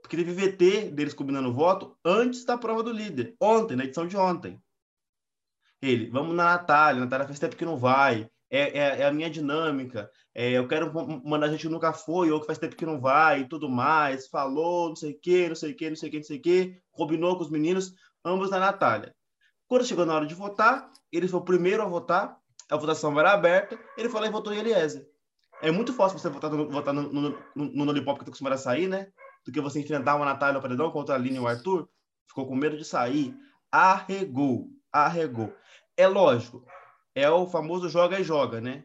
Porque 0.00 0.16
teve 0.16 0.32
VT 0.32 0.92
deles 0.92 1.12
combinando 1.12 1.52
voto 1.52 1.98
antes 2.04 2.44
da 2.44 2.56
prova 2.56 2.84
do 2.84 2.92
líder, 2.92 3.34
ontem, 3.40 3.74
na 3.74 3.82
edição 3.82 4.06
de 4.06 4.16
ontem. 4.16 4.62
Ele, 5.82 6.08
vamos 6.08 6.36
na 6.36 6.44
Natália, 6.44 7.00
Natália 7.00 7.26
faz 7.26 7.40
tempo 7.40 7.56
que 7.56 7.64
não 7.64 7.76
vai, 7.76 8.30
é, 8.48 8.78
é, 8.78 9.00
é 9.00 9.06
a 9.06 9.12
minha 9.12 9.28
dinâmica, 9.28 10.08
é, 10.32 10.52
eu 10.52 10.68
quero 10.68 10.92
mandar 11.24 11.48
gente 11.48 11.62
que 11.62 11.68
nunca 11.68 11.92
foi, 11.92 12.30
ou 12.30 12.40
que 12.40 12.46
faz 12.46 12.56
tempo 12.58 12.76
que 12.76 12.86
não 12.86 13.00
vai, 13.00 13.40
e 13.40 13.48
tudo 13.48 13.68
mais, 13.68 14.28
falou, 14.28 14.90
não 14.90 14.96
sei 14.96 15.14
o 15.14 15.18
quê, 15.20 15.48
não 15.48 15.56
sei 15.56 15.72
o 15.72 15.76
quê, 15.76 15.88
não 15.88 15.96
sei 15.96 16.08
o 16.10 16.12
quê, 16.12 16.18
não 16.18 16.24
sei 16.24 16.38
o 16.38 16.42
quê, 16.42 16.82
combinou 16.92 17.36
com 17.36 17.42
os 17.42 17.50
meninos, 17.50 17.92
ambos 18.24 18.50
na 18.50 18.60
Natália. 18.60 19.12
Quando 19.66 19.84
chegou 19.84 20.06
na 20.06 20.14
hora 20.14 20.26
de 20.26 20.34
votar, 20.34 20.88
ele 21.10 21.26
foi 21.26 21.40
o 21.40 21.44
primeiro 21.44 21.82
a 21.82 21.86
votar, 21.86 22.38
a 22.70 22.76
votação 22.76 23.18
era 23.18 23.32
aberta, 23.32 23.76
ele 23.98 24.08
lá 24.08 24.26
e 24.28 24.30
votou 24.30 24.52
em 24.52 24.58
Eliezer. 24.58 25.10
É 25.62 25.70
muito 25.70 25.92
fácil 25.92 26.18
você 26.18 26.28
votar 26.28 26.50
no, 26.50 26.68
votar 26.68 26.94
no, 26.94 27.02
no, 27.12 27.38
no, 27.54 27.84
Lollipop 27.84 28.18
que 28.18 28.24
tá 28.24 28.30
acostumado 28.30 28.54
a 28.54 28.58
sair, 28.58 28.88
né? 28.88 29.12
do 29.44 29.52
que 29.52 29.60
você 29.60 29.80
enfrentar 29.80 30.16
uma 30.16 30.24
Natália 30.24 30.54
no 30.54 30.62
paredão 30.62 30.90
contra 30.90 31.14
a 31.14 31.18
Aline 31.18 31.36
e 31.36 31.40
o 31.40 31.46
Arthur, 31.46 31.88
ficou 32.28 32.46
com 32.46 32.54
medo 32.54 32.76
de 32.76 32.84
sair, 32.84 33.34
arregou, 33.70 34.68
arregou. 34.92 35.54
É 35.96 36.06
lógico, 36.06 36.64
é 37.14 37.28
o 37.30 37.46
famoso 37.46 37.88
joga 37.88 38.20
e 38.20 38.24
joga, 38.24 38.60
né? 38.60 38.84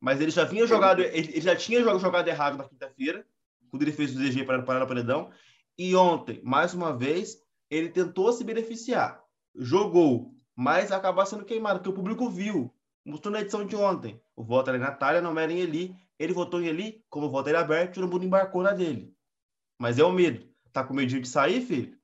Mas 0.00 0.20
ele 0.20 0.30
já 0.30 0.44
vinha 0.44 0.66
jogado, 0.66 1.02
ele, 1.02 1.32
ele 1.32 1.40
já 1.40 1.56
tinha 1.56 1.82
jogado 1.82 2.28
errado 2.28 2.56
na 2.56 2.68
quinta-feira, 2.68 3.26
quando 3.70 3.82
ele 3.82 3.92
fez 3.92 4.14
o 4.14 4.18
DG 4.18 4.44
para 4.44 4.62
parar 4.62 4.80
no 4.80 4.86
paredão, 4.86 5.30
e 5.76 5.94
ontem, 5.94 6.40
mais 6.44 6.74
uma 6.74 6.96
vez, 6.96 7.36
ele 7.70 7.88
tentou 7.88 8.32
se 8.32 8.44
beneficiar, 8.44 9.22
jogou, 9.54 10.32
mas 10.54 10.92
acabou 10.92 11.24
sendo 11.26 11.44
queimado, 11.44 11.80
porque 11.80 11.90
o 11.90 11.94
público 11.94 12.30
viu, 12.30 12.72
mostrou 13.04 13.32
na 13.32 13.40
edição 13.40 13.66
de 13.66 13.76
ontem. 13.76 14.20
O 14.36 14.44
voto 14.44 14.68
era 14.70 14.78
em 14.78 14.80
Natália, 14.80 15.20
não 15.20 15.38
era 15.38 15.52
em 15.52 15.60
Eli. 15.60 15.96
Ele 16.18 16.32
votou 16.32 16.60
em 16.60 16.66
Eli, 16.66 17.04
como 17.08 17.26
o 17.26 17.30
voto 17.30 17.48
era 17.48 17.60
aberto, 17.60 17.94
todo 17.94 18.10
mundo 18.10 18.24
embarcou 18.24 18.62
na 18.62 18.72
dele. 18.72 19.14
Mas 19.78 19.98
é 19.98 20.04
o 20.04 20.12
medo. 20.12 20.46
Tá 20.72 20.84
com 20.84 20.94
medinho 20.94 21.22
de 21.22 21.28
sair, 21.28 21.60
filho? 21.60 21.98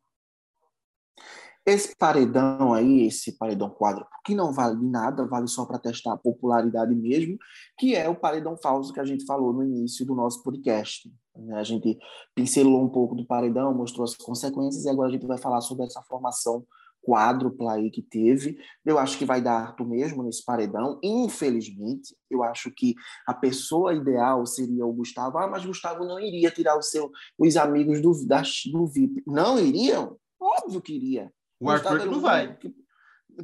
Esse 1.67 1.97
paredão 1.97 2.75
aí, 2.75 3.07
esse 3.07 3.39
paredão 3.39 3.71
quadro, 3.71 4.07
que 4.23 4.35
não 4.35 4.53
vale 4.53 4.77
nada, 4.87 5.27
vale 5.27 5.49
só 5.49 5.65
para 5.65 5.79
testar 5.79 6.13
a 6.13 6.19
popularidade 6.19 6.95
mesmo, 6.95 7.39
que 7.79 7.95
é 7.95 8.07
o 8.07 8.15
paredão 8.15 8.55
falso 8.55 8.93
que 8.93 9.01
a 9.01 9.05
gente 9.05 9.25
falou 9.25 9.51
no 9.51 9.63
início 9.65 10.05
do 10.05 10.15
nosso 10.15 10.43
podcast. 10.43 11.11
A 11.55 11.63
gente 11.63 11.99
pincelou 12.35 12.85
um 12.85 12.89
pouco 12.91 13.15
do 13.15 13.27
paredão, 13.27 13.73
mostrou 13.73 14.05
as 14.05 14.15
consequências, 14.15 14.85
e 14.85 14.91
agora 14.91 15.09
a 15.09 15.13
gente 15.13 15.27
vai 15.27 15.39
falar 15.39 15.63
sobre 15.63 15.87
essa 15.87 16.03
formação 16.03 16.67
quádrupla 17.05 17.75
aí 17.75 17.91
que 17.91 18.03
teve. 18.03 18.59
Eu 18.85 18.99
acho 18.99 19.19
que 19.19 19.25
vai 19.25 19.41
dar 19.41 19.61
Arthur 19.61 19.87
mesmo 19.87 20.23
nesse 20.23 20.45
paredão. 20.45 20.99
Infelizmente, 21.03 22.17
eu 22.31 22.43
acho 22.43 22.71
que 22.71 22.95
a 23.27 23.35
pessoa 23.35 23.95
ideal 23.95 24.45
seria 24.47 24.87
o 24.87 24.93
Gustavo. 24.93 25.39
Ah, 25.39 25.47
mas 25.47 25.65
Gustavo 25.65 26.05
não 26.05 26.19
iria 26.19 26.51
tirar 26.51 26.77
o 26.77 26.83
seu, 26.83 27.11
os 27.39 27.57
amigos 27.57 28.01
do, 28.01 28.13
da, 28.27 28.43
do 28.73 28.87
VIP. 28.87 29.23
Não 29.27 29.59
iriam? 29.59 30.17
Óbvio 30.41 30.81
que 30.81 30.95
iria. 30.95 31.33
O 31.61 31.71
Arthur 31.71 32.05
não 32.07 32.21
vai. 32.21 32.59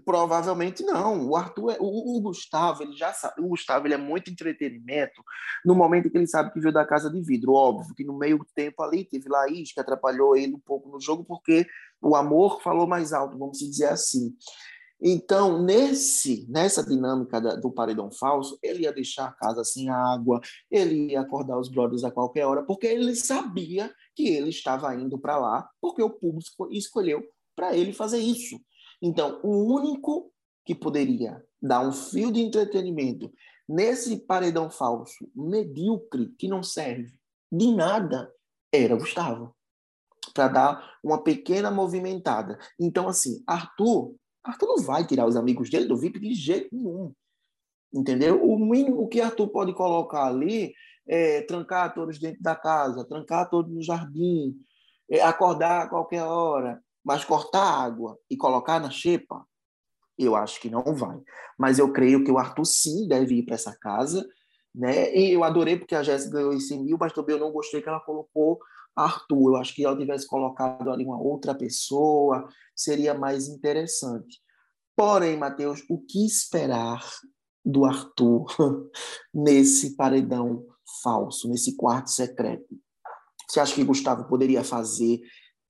Provavelmente 0.04 0.82
não. 0.82 1.28
O 1.28 1.36
Arthur, 1.36 1.72
é, 1.72 1.76
o, 1.80 2.16
o, 2.16 2.20
Gustavo, 2.20 2.82
ele 2.82 2.92
já 2.92 3.12
sabe. 3.12 3.40
O 3.40 3.48
Gustavo 3.48 3.86
ele 3.86 3.94
é 3.94 3.98
muito 3.98 4.30
entretenimento 4.30 5.22
no 5.64 5.74
momento 5.74 6.10
que 6.10 6.16
ele 6.16 6.26
sabe 6.26 6.52
que 6.52 6.60
veio 6.60 6.72
da 6.72 6.86
casa 6.86 7.10
de 7.10 7.20
vidro. 7.20 7.52
Óbvio 7.52 7.94
que 7.94 8.04
no 8.04 8.16
meio 8.16 8.38
tempo 8.54 8.82
ali 8.82 9.04
teve 9.04 9.28
Laís 9.28 9.72
que 9.72 9.80
atrapalhou 9.80 10.36
ele 10.36 10.54
um 10.54 10.60
pouco 10.60 10.88
no 10.88 11.00
jogo 11.00 11.24
porque 11.24 11.66
o 12.00 12.14
amor 12.14 12.62
falou 12.62 12.86
mais 12.86 13.12
alto, 13.12 13.38
vamos 13.38 13.58
dizer 13.58 13.88
assim. 13.88 14.34
Então, 15.02 15.62
nesse, 15.62 16.46
nessa 16.50 16.84
dinâmica 16.84 17.40
da, 17.40 17.56
do 17.56 17.72
paredão 17.72 18.10
falso, 18.10 18.58
ele 18.62 18.82
ia 18.82 18.92
deixar 18.92 19.28
a 19.28 19.32
casa 19.32 19.64
sem 19.64 19.88
água, 19.88 20.40
ele 20.70 21.12
ia 21.12 21.20
acordar 21.20 21.58
os 21.58 21.70
brothers 21.70 22.04
a 22.04 22.10
qualquer 22.10 22.44
hora, 22.44 22.62
porque 22.62 22.86
ele 22.86 23.16
sabia 23.16 23.90
que 24.14 24.28
ele 24.28 24.50
estava 24.50 24.94
indo 24.94 25.18
para 25.18 25.38
lá, 25.38 25.68
porque 25.80 26.02
o 26.02 26.10
público 26.10 26.68
escolheu 26.70 27.22
para 27.56 27.74
ele 27.74 27.92
fazer 27.92 28.18
isso. 28.18 28.60
Então, 29.00 29.40
o 29.42 29.74
único 29.74 30.32
que 30.64 30.74
poderia 30.74 31.44
dar 31.60 31.86
um 31.86 31.92
fio 31.92 32.30
de 32.30 32.40
entretenimento 32.40 33.32
nesse 33.68 34.18
paredão 34.18 34.70
falso, 34.70 35.30
medíocre, 35.34 36.28
que 36.38 36.48
não 36.48 36.62
serve 36.62 37.14
de 37.50 37.74
nada, 37.74 38.32
era 38.72 38.96
Gustavo. 38.96 39.54
Para 40.34 40.48
dar 40.48 40.98
uma 41.02 41.22
pequena 41.22 41.70
movimentada. 41.70 42.58
Então, 42.78 43.08
assim, 43.08 43.42
Arthur, 43.46 44.14
Arthur 44.44 44.66
não 44.66 44.84
vai 44.84 45.06
tirar 45.06 45.26
os 45.26 45.36
amigos 45.36 45.70
dele 45.70 45.86
do 45.86 45.96
VIP 45.96 46.20
de 46.20 46.34
jeito 46.34 46.68
nenhum. 46.74 47.12
Entendeu? 47.92 48.44
O 48.44 48.58
mínimo 48.58 49.08
que 49.08 49.20
Arthur 49.20 49.48
pode 49.48 49.74
colocar 49.74 50.26
ali 50.26 50.72
é 51.06 51.42
trancar 51.42 51.92
todos 51.92 52.18
dentro 52.18 52.40
da 52.40 52.54
casa, 52.54 53.04
trancar 53.04 53.50
todos 53.50 53.72
no 53.72 53.82
jardim, 53.82 54.56
é 55.10 55.20
acordar 55.20 55.82
a 55.82 55.88
qualquer 55.88 56.22
hora, 56.22 56.80
mas 57.04 57.24
cortar 57.24 57.62
água 57.62 58.18
e 58.30 58.36
colocar 58.36 58.80
na 58.80 58.90
xepa, 58.90 59.44
eu 60.18 60.36
acho 60.36 60.60
que 60.60 60.68
não 60.68 60.82
vai. 60.94 61.18
Mas 61.58 61.78
eu 61.78 61.92
creio 61.92 62.22
que 62.22 62.30
o 62.30 62.38
Arthur 62.38 62.64
sim 62.64 63.08
deve 63.08 63.36
ir 63.36 63.44
para 63.44 63.54
essa 63.54 63.76
casa. 63.78 64.26
Né? 64.74 65.14
E 65.16 65.32
eu 65.32 65.42
adorei 65.42 65.78
porque 65.78 65.94
a 65.94 66.02
Jéssica 66.02 66.36
ganhou 66.36 66.52
esse 66.52 66.78
mil, 66.78 66.96
mas 67.00 67.12
também 67.12 67.36
eu 67.36 67.40
não 67.40 67.50
gostei 67.50 67.80
que 67.80 67.88
ela 67.88 68.00
colocou 68.00 68.60
Arthur. 68.94 69.52
Eu 69.52 69.56
acho 69.56 69.74
que 69.74 69.84
ela 69.84 69.96
tivesse 69.96 70.26
colocado 70.26 70.90
ali 70.90 71.04
uma 71.04 71.20
outra 71.20 71.54
pessoa, 71.54 72.46
seria 72.76 73.14
mais 73.14 73.48
interessante. 73.48 74.40
Porém, 74.94 75.36
Matheus, 75.36 75.82
o 75.88 75.98
que 75.98 76.26
esperar 76.26 77.02
do 77.64 77.84
Arthur 77.84 78.46
nesse 79.32 79.96
paredão 79.96 80.66
falso, 81.02 81.48
nesse 81.48 81.76
quarto 81.76 82.10
secreto? 82.10 82.78
Você 83.48 83.58
acha 83.58 83.74
que 83.74 83.82
Gustavo 83.82 84.28
poderia 84.28 84.62
fazer 84.62 85.20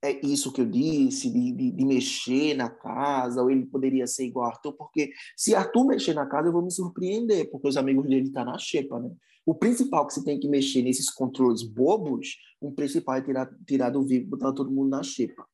é 0.03 0.25
isso 0.25 0.53
que 0.53 0.63
eu 0.63 0.67
disse, 0.67 1.31
de, 1.31 1.53
de, 1.53 1.71
de, 1.73 1.85
mexer 1.85 2.55
na 2.55 2.71
casa, 2.71 3.43
ou 3.43 3.51
ele 3.51 3.67
poderia 3.67 4.07
ser 4.07 4.27
igual 4.27 4.47
a 4.47 4.49
Arthur, 4.51 4.73
porque 4.73 5.13
se 5.37 5.55
Arthur 5.55 5.87
mexer 5.87 6.15
na 6.15 6.27
casa, 6.27 6.49
eu 6.49 6.53
vou 6.53 6.63
me 6.63 6.71
surpreender, 6.71 7.51
porque 7.51 7.69
os 7.69 7.77
amigos 7.77 8.09
dele 8.09 8.29
estão 8.29 8.45
tá 8.45 8.53
na 8.53 8.59
xepa, 8.59 8.99
né? 8.99 9.15
O 9.45 9.55
principal 9.55 10.07
que 10.07 10.15
você 10.15 10.25
tem 10.25 10.41
que 10.41 10.49
mexer 10.49 10.83
nesses 10.83 11.11
controles 11.11 11.63
bobos, 11.63 12.37
o 12.61 12.73
principal 12.73 13.17
é 13.17 13.23
tirar, 13.23 13.51
tirar 13.67 13.91
do 13.91 14.03
vivo 14.03 14.25
e 14.25 14.29
botar 14.29 14.53
todo 14.53 14.71
mundo 14.71 14.91
na 14.91 15.03
xepa. 15.03 15.47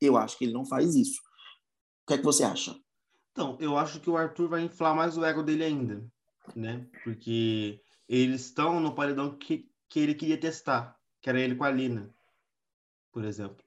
Eu 0.00 0.16
acho 0.16 0.36
que 0.36 0.44
ele 0.44 0.52
não 0.52 0.64
faz 0.64 0.94
isso. 0.94 1.20
O 2.02 2.08
que 2.08 2.14
é 2.14 2.18
que 2.18 2.24
você 2.24 2.44
acha? 2.44 2.76
Então, 3.32 3.56
eu 3.60 3.76
acho 3.76 4.00
que 4.00 4.10
o 4.10 4.16
Arthur 4.16 4.48
vai 4.48 4.62
inflar 4.62 4.94
mais 4.94 5.16
o 5.16 5.24
ego 5.24 5.42
dele 5.42 5.64
ainda, 5.64 6.06
né? 6.54 6.86
Porque 7.04 7.80
eles 8.08 8.46
estão 8.46 8.80
no 8.80 8.94
paredão 8.94 9.36
que, 9.36 9.70
que 9.88 10.00
ele 10.00 10.14
queria 10.14 10.38
testar, 10.38 10.96
que 11.20 11.28
era 11.28 11.40
ele 11.40 11.54
com 11.54 11.64
a 11.64 11.70
Lina, 11.70 12.14
por 13.12 13.24
exemplo 13.24 13.65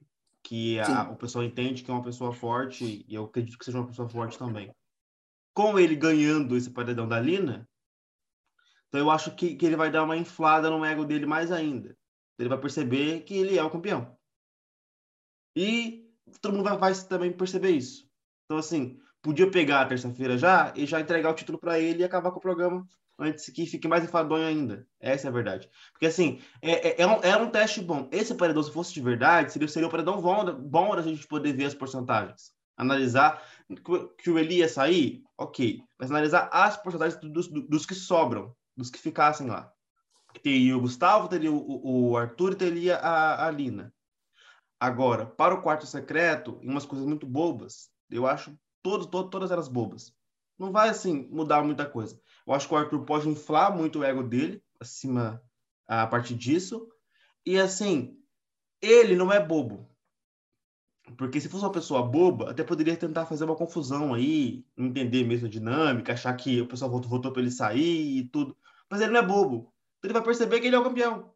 que 0.50 0.80
a, 0.80 1.08
o 1.08 1.16
pessoal 1.16 1.44
entende 1.44 1.84
que 1.84 1.92
é 1.92 1.94
uma 1.94 2.02
pessoa 2.02 2.32
forte 2.32 3.06
e 3.06 3.14
eu 3.14 3.26
acredito 3.26 3.56
que 3.56 3.64
seja 3.64 3.78
uma 3.78 3.86
pessoa 3.86 4.08
forte 4.08 4.36
também. 4.36 4.74
com 5.54 5.78
ele 5.78 5.94
ganhando 5.94 6.56
esse 6.56 6.68
paredão 6.70 7.06
da 7.06 7.20
Lina, 7.20 7.68
então 8.88 9.00
eu 9.00 9.12
acho 9.12 9.32
que, 9.36 9.54
que 9.54 9.64
ele 9.64 9.76
vai 9.76 9.92
dar 9.92 10.02
uma 10.02 10.16
inflada 10.16 10.68
no 10.68 10.84
ego 10.84 11.04
dele 11.04 11.24
mais 11.24 11.52
ainda. 11.52 11.96
Ele 12.36 12.48
vai 12.48 12.58
perceber 12.58 13.20
que 13.20 13.34
ele 13.34 13.56
é 13.56 13.62
o 13.62 13.70
campeão. 13.70 14.18
E 15.54 16.12
todo 16.42 16.54
mundo 16.54 16.64
vai, 16.64 16.76
vai 16.76 16.94
também 17.04 17.32
perceber 17.32 17.70
isso. 17.70 18.10
Então, 18.44 18.58
assim, 18.58 18.98
podia 19.22 19.48
pegar 19.48 19.82
a 19.82 19.86
terça-feira 19.86 20.36
já 20.36 20.72
e 20.74 20.84
já 20.84 21.00
entregar 21.00 21.30
o 21.30 21.34
título 21.34 21.60
para 21.60 21.78
ele 21.78 22.00
e 22.00 22.04
acabar 22.04 22.32
com 22.32 22.38
o 22.38 22.42
programa 22.42 22.84
antes 23.20 23.48
que 23.50 23.66
fique 23.66 23.86
mais 23.86 24.02
enfadonho 24.02 24.46
ainda. 24.46 24.86
Essa 24.98 25.28
é 25.28 25.30
a 25.30 25.32
verdade. 25.32 25.68
Porque, 25.92 26.06
assim, 26.06 26.40
é, 26.62 26.88
é, 26.88 27.02
é, 27.02 27.06
um, 27.06 27.20
é 27.22 27.36
um 27.36 27.50
teste 27.50 27.80
bom. 27.80 28.08
Esse 28.10 28.34
paredão, 28.34 28.62
se 28.62 28.72
fosse 28.72 28.92
de 28.94 29.00
verdade, 29.00 29.52
seria, 29.52 29.68
seria 29.68 29.86
um 29.86 29.90
paredão 29.90 30.20
bom, 30.20 30.44
bom 30.54 30.96
da 30.96 31.02
gente 31.02 31.26
poder 31.26 31.52
ver 31.52 31.66
as 31.66 31.74
porcentagens. 31.74 32.52
Analisar 32.76 33.42
que 34.18 34.30
o 34.30 34.38
Eli 34.38 34.58
ia 34.58 34.68
sair, 34.68 35.22
ok. 35.36 35.82
Mas 35.98 36.10
analisar 36.10 36.48
as 36.50 36.76
porcentagens 36.76 37.20
dos, 37.20 37.48
dos, 37.48 37.84
que 37.84 37.94
sobram, 37.94 38.54
dos 38.76 38.90
que 38.90 38.98
ficassem 38.98 39.48
lá. 39.48 39.70
Teria 40.42 40.76
o 40.76 40.80
Gustavo, 40.80 41.28
teria 41.28 41.52
o, 41.52 42.10
o 42.10 42.16
Arthur 42.16 42.52
e 42.52 42.56
teria 42.56 42.96
a, 42.96 43.46
a 43.46 43.50
Lina. 43.50 43.92
Agora, 44.78 45.26
para 45.26 45.54
o 45.54 45.60
quarto 45.60 45.86
secreto, 45.86 46.58
em 46.62 46.70
umas 46.70 46.86
coisas 46.86 47.06
muito 47.06 47.26
bobas, 47.26 47.90
eu 48.10 48.26
acho 48.26 48.58
todo, 48.82 49.06
todo, 49.06 49.28
todas 49.28 49.50
elas 49.50 49.68
bobas. 49.68 50.14
Não 50.58 50.72
vai, 50.72 50.88
assim, 50.88 51.28
mudar 51.30 51.62
muita 51.62 51.86
coisa. 51.86 52.18
Eu 52.50 52.56
acho 52.56 52.66
que 52.66 52.74
o 52.74 52.76
Arthur 52.76 53.04
pode 53.04 53.28
inflar 53.28 53.72
muito 53.76 54.00
o 54.00 54.04
ego 54.04 54.24
dele, 54.24 54.60
acima, 54.80 55.40
a 55.86 56.04
partir 56.04 56.34
disso. 56.34 56.88
E, 57.46 57.56
assim, 57.56 58.18
ele 58.82 59.14
não 59.14 59.32
é 59.32 59.38
bobo. 59.38 59.88
Porque 61.16 61.40
se 61.40 61.48
fosse 61.48 61.62
uma 61.62 61.70
pessoa 61.70 62.02
boba, 62.02 62.50
até 62.50 62.64
poderia 62.64 62.96
tentar 62.96 63.24
fazer 63.24 63.44
uma 63.44 63.54
confusão 63.54 64.12
aí, 64.12 64.66
entender 64.76 65.22
mesmo 65.22 65.46
a 65.46 65.48
dinâmica, 65.48 66.12
achar 66.12 66.34
que 66.34 66.60
o 66.60 66.66
pessoal 66.66 66.90
votou, 66.90 67.08
votou 67.08 67.32
para 67.32 67.40
ele 67.40 67.52
sair 67.52 68.18
e 68.18 68.24
tudo. 68.24 68.56
Mas 68.90 69.00
ele 69.00 69.12
não 69.12 69.20
é 69.20 69.24
bobo. 69.24 69.72
Então 69.98 70.08
ele 70.08 70.14
vai 70.14 70.24
perceber 70.24 70.58
que 70.58 70.66
ele 70.66 70.74
é 70.74 70.78
o 70.80 70.82
campeão. 70.82 71.32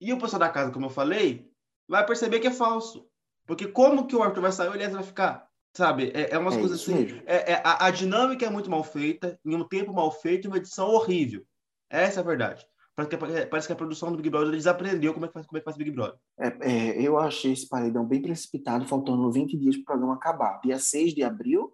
E 0.00 0.10
o 0.10 0.18
pessoal 0.18 0.40
da 0.40 0.48
casa, 0.48 0.72
como 0.72 0.86
eu 0.86 0.90
falei, 0.90 1.52
vai 1.86 2.06
perceber 2.06 2.40
que 2.40 2.46
é 2.46 2.50
falso. 2.50 3.06
Porque 3.44 3.68
como 3.68 4.06
que 4.06 4.16
o 4.16 4.22
Arthur 4.22 4.40
vai 4.40 4.52
sair, 4.52 4.70
o 4.70 4.74
Elias 4.74 4.94
vai 4.94 5.02
ficar? 5.02 5.47
Sabe? 5.76 6.10
É, 6.14 6.34
é 6.34 6.38
umas 6.38 6.56
é 6.56 6.60
coisas 6.60 6.80
assim. 6.80 7.20
É, 7.26 7.52
é, 7.52 7.62
a, 7.64 7.86
a, 7.86 7.90
dinâmica 7.90 8.46
é 8.46 8.50
muito 8.50 8.70
mal 8.70 8.82
feita, 8.82 9.38
em 9.44 9.54
um 9.54 9.64
tempo 9.64 9.92
mal 9.92 10.10
feito, 10.10 10.46
e 10.46 10.48
uma 10.48 10.56
edição 10.56 10.88
horrível. 10.88 11.44
Essa 11.90 12.20
é 12.20 12.22
a 12.22 12.26
verdade. 12.26 12.66
Parece 12.98 13.16
que, 13.16 13.46
parece 13.46 13.66
que 13.68 13.72
a 13.72 13.76
produção 13.76 14.10
do 14.10 14.16
Big 14.16 14.28
Brother 14.28 14.50
desaprendeu 14.50 15.14
como 15.14 15.24
é 15.24 15.28
que 15.28 15.34
faz, 15.34 15.46
como 15.46 15.56
é 15.56 15.60
que 15.60 15.64
faz 15.64 15.76
Big 15.76 15.92
Brother. 15.92 16.18
É, 16.36 16.48
é, 16.60 17.00
eu 17.00 17.16
achei 17.16 17.52
esse 17.52 17.68
paredão 17.68 18.04
bem 18.04 18.20
precipitado, 18.20 18.88
faltando 18.88 19.30
20 19.30 19.56
dias 19.56 19.76
para 19.76 19.82
o 19.82 19.84
programa 19.84 20.14
acabar. 20.14 20.60
Dia 20.60 20.80
6 20.80 21.14
de 21.14 21.22
abril, 21.22 21.72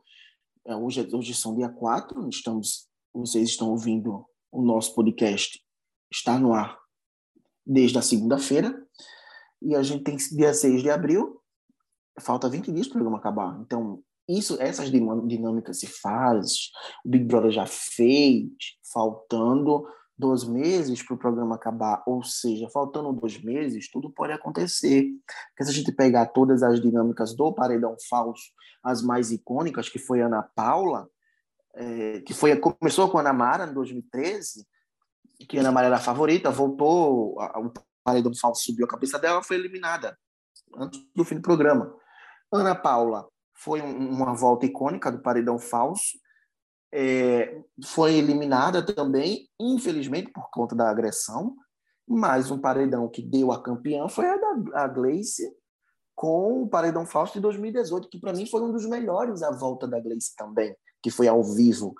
é, 0.66 0.76
hoje, 0.76 1.09
hoje 1.12 1.35
são 1.35 1.57
dia 1.57 1.70
4, 1.70 2.28
estamos, 2.28 2.88
vocês 3.14 3.48
estão 3.48 3.70
ouvindo 3.70 4.26
o 4.52 4.62
nosso 4.62 4.94
podcast, 4.94 5.62
está 6.12 6.38
no 6.38 6.52
ar 6.52 6.78
desde 7.66 7.96
a 7.96 8.02
segunda-feira, 8.02 8.87
e 9.62 9.74
a 9.74 9.83
gente 9.83 10.04
tem 10.04 10.16
dia 10.16 10.52
6 10.52 10.83
de 10.83 10.90
abril, 10.90 11.40
falta 12.20 12.48
20 12.48 12.72
dias 12.72 12.87
para 12.87 12.96
o 12.96 13.00
programa 13.00 13.18
acabar. 13.18 13.59
Então, 13.61 14.03
isso, 14.29 14.57
essas 14.61 14.90
dinâmicas 14.90 15.81
se 15.81 15.87
faz, 15.87 16.70
o 17.05 17.11
Big 17.11 17.24
Brother 17.24 17.50
já 17.50 17.66
fez, 17.66 18.48
faltando 18.92 19.87
dois 20.16 20.44
meses 20.44 21.03
para 21.03 21.14
o 21.14 21.18
programa 21.18 21.57
acabar, 21.57 22.03
ou 22.07 22.22
seja, 22.22 22.68
faltando 22.70 23.12
dois 23.12 23.42
meses, 23.42 23.90
tudo 23.90 24.11
pode 24.11 24.33
acontecer. 24.33 25.09
Porque 25.50 25.64
se 25.64 25.70
a 25.70 25.74
gente 25.74 25.92
pegar 25.92 26.27
todas 26.27 26.62
as 26.62 26.81
dinâmicas 26.81 27.35
do 27.35 27.53
paredão 27.53 27.96
falso, 28.09 28.44
as 28.83 29.03
mais 29.03 29.33
icônicas, 29.33 29.88
que 29.88 29.98
foi 29.98 30.20
Ana 30.20 30.42
Paula, 30.42 31.09
é, 31.74 32.20
que 32.20 32.33
foi 32.33 32.57
começou 32.57 33.11
com 33.11 33.18
a 33.18 33.20
Ana 33.20 33.33
Mara 33.33 33.66
em 33.66 33.74
2013, 33.74 34.64
que 35.48 35.59
a 35.59 35.61
Ana 35.61 35.72
Mara 35.72 35.88
era 35.88 35.96
a 35.96 36.00
favorita, 36.00 36.50
voltou, 36.50 37.37
o 37.37 37.72
paredão 38.05 38.33
falso 38.35 38.64
subiu 38.64 38.87
a 38.87 38.88
cabeça 38.88 39.18
dela, 39.18 39.42
foi 39.42 39.57
eliminada 39.57 40.16
antes 40.77 41.00
do 41.14 41.24
fim 41.24 41.37
do 41.37 41.42
programa. 41.42 41.94
Ana 42.52 42.74
Paula 42.74 43.28
foi 43.54 43.80
uma 43.80 44.35
volta 44.35 44.66
icônica 44.66 45.11
do 45.11 45.22
paredão 45.22 45.59
falso, 45.59 46.18
é, 46.92 47.61
foi 47.85 48.14
eliminada 48.14 48.85
também, 48.85 49.48
infelizmente, 49.59 50.30
por 50.30 50.48
conta 50.50 50.76
da 50.76 50.88
agressão, 50.88 51.57
mas 52.07 52.50
um 52.50 52.59
paredão 52.59 53.09
que 53.09 53.22
deu 53.22 53.50
a 53.50 53.62
campeã 53.62 54.09
foi 54.09 54.26
a 54.26 54.37
da 54.37 54.83
a 54.85 54.88
Gleice, 54.88 55.50
com 56.14 56.62
o 56.62 56.68
paredão 56.68 57.04
falso 57.04 57.33
de 57.33 57.40
2018, 57.40 58.09
que 58.09 58.20
para 58.20 58.33
mim 58.33 58.46
foi 58.46 58.62
um 58.62 58.70
dos 58.70 58.87
melhores 58.87 59.42
a 59.42 59.50
volta 59.50 59.88
da 59.88 59.98
Gleice 59.98 60.37
também, 60.37 60.76
que 61.02 61.11
foi 61.11 61.26
ao 61.26 61.42
vivo. 61.42 61.94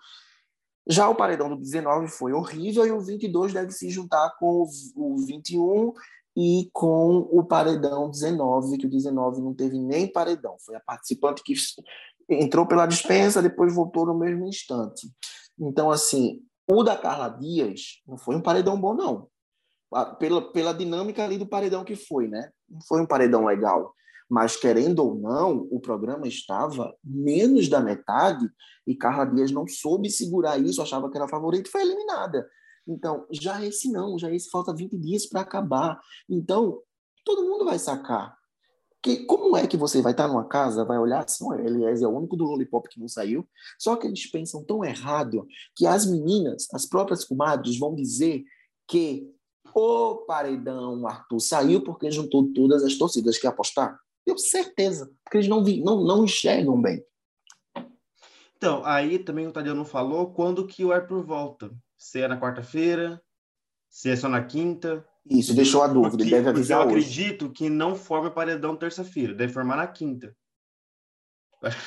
Já 0.87 1.09
o 1.09 1.15
paredão 1.15 1.49
do 1.49 1.57
19 1.57 2.09
foi 2.09 2.33
horrível 2.33 2.87
e 2.87 2.93
o 2.93 3.01
22 3.01 3.53
deve 3.53 3.73
se 3.73 3.91
juntar 3.91 4.37
com 4.39 4.65
o 4.95 5.17
21 5.27 5.93
e 6.37 6.69
com 6.73 7.29
o 7.31 7.45
paredão 7.45 8.11
19, 8.11 8.79
que 8.79 8.87
o 8.87 8.91
19 8.91 9.41
não 9.41 9.55
teve 9.55 9.79
nem 9.79 10.11
paredão, 10.11 10.57
foi 10.65 10.75
a 10.75 10.81
participante 10.81 11.43
que 11.43 11.55
entrou 12.29 12.67
pela 12.67 12.87
dispensa, 12.87 13.43
depois 13.43 13.75
voltou 13.75 14.07
no 14.07 14.19
mesmo 14.19 14.47
instante. 14.47 15.09
Então, 15.59 15.91
assim, 15.91 16.41
o 16.69 16.83
da 16.83 16.97
Carla 16.97 17.29
Dias 17.29 18.03
não 18.07 18.17
foi 18.17 18.37
um 18.37 18.41
paredão 18.41 18.81
bom, 18.81 18.95
não. 18.95 19.29
Pela, 20.19 20.51
pela 20.51 20.75
dinâmica 20.75 21.23
ali 21.23 21.39
do 21.39 21.47
paredão 21.47 21.85
que 21.85 21.95
foi, 21.95 22.27
né? 22.27 22.51
Não 22.69 22.81
foi 22.89 23.01
um 23.01 23.07
paredão 23.07 23.45
legal. 23.45 23.95
Mas, 24.29 24.57
querendo 24.57 25.01
ou 25.01 25.15
não, 25.15 25.69
o 25.71 25.79
programa 25.79 26.27
estava 26.27 26.93
menos 27.05 27.69
da 27.69 27.81
metade 27.81 28.49
e 28.87 28.97
Carla 28.97 29.27
Dias 29.27 29.53
não 29.53 29.69
soube 29.69 30.11
segurar 30.11 30.59
isso, 30.59 30.83
achava 30.83 31.09
que 31.11 31.17
era 31.17 31.29
favorita 31.29 31.69
e 31.69 31.71
foi 31.71 31.83
eliminada. 31.83 32.49
Então, 32.87 33.27
já 33.31 33.65
esse 33.65 33.91
não, 33.91 34.19
já 34.19 34.31
esse 34.33 34.51
falta 34.51 34.75
20 34.75 34.97
dias 34.99 35.27
para 35.27 35.41
acabar. 35.41 36.01
Então, 36.29 36.81
todo 37.25 37.49
mundo 37.49 37.65
vai 37.65 37.79
sacar. 37.79 38.37
Que, 39.03 39.25
como 39.27 39.55
é 39.57 39.67
que 39.67 39.77
você 39.77 40.01
vai 40.01 40.13
estar 40.13 40.29
numa 40.29 40.47
casa, 40.49 40.85
vai 40.85 40.99
olhar 40.99 41.25
assim, 41.25 41.45
Elias 41.61 42.01
é 42.01 42.07
o 42.07 42.17
único 42.17 42.37
do 42.37 42.45
Lollipop 42.45 42.89
que 42.89 42.99
não 42.99 43.07
saiu, 43.07 43.47
só 43.79 43.97
que 43.97 44.07
eles 44.07 44.31
pensam 44.31 44.65
tão 44.65 44.83
errado 44.83 45.47
que 45.77 45.87
as 45.87 46.07
meninas, 46.07 46.67
as 46.73 46.87
próprias 46.87 47.23
comadres, 47.23 47.79
vão 47.79 47.95
dizer 47.95 48.43
que 48.89 49.31
o 49.75 50.25
paredão 50.27 51.07
Arthur 51.07 51.41
saiu 51.41 51.83
porque 51.83 52.11
juntou 52.11 52.51
todas 52.55 52.83
as 52.83 52.97
torcidas 52.97 53.37
que 53.37 53.47
apostar. 53.47 53.99
Tenho 54.25 54.39
certeza, 54.39 55.11
porque 55.23 55.39
eles 55.39 55.49
não, 55.49 55.63
vi, 55.63 55.83
não, 55.83 56.03
não 56.03 56.25
enxergam 56.25 56.81
bem. 56.81 57.05
Então, 58.57 58.83
aí 58.87 59.19
também 59.19 59.47
o 59.47 59.53
Tadeu 59.53 59.85
falou 59.85 60.33
quando 60.33 60.67
que 60.67 60.83
o 60.83 60.93
Arthur 60.93 61.23
volta. 61.23 61.71
Se 61.97 62.21
é 62.21 62.29
na 62.29 62.41
quarta-feira, 62.41 63.23
se 63.89 64.11
é 64.11 64.17
só 64.17 64.29
na 64.29 64.45
quinta, 64.45 65.07
isso, 65.29 65.55
deixou 65.55 65.83
a 65.83 65.87
dúvida, 65.87 66.19
porque, 66.19 66.31
deve 66.31 66.51
avisar 66.51 66.81
eu 66.81 66.87
hoje. 66.87 66.97
acredito 66.97 67.51
que 67.51 67.71
não 67.71 67.97
forma 67.97 68.31
paredão 68.31 68.77
terça-feira, 68.77 69.35
deve 69.35 69.53
formar 69.53 69.77
na 69.77 69.87
quinta. 69.87 70.37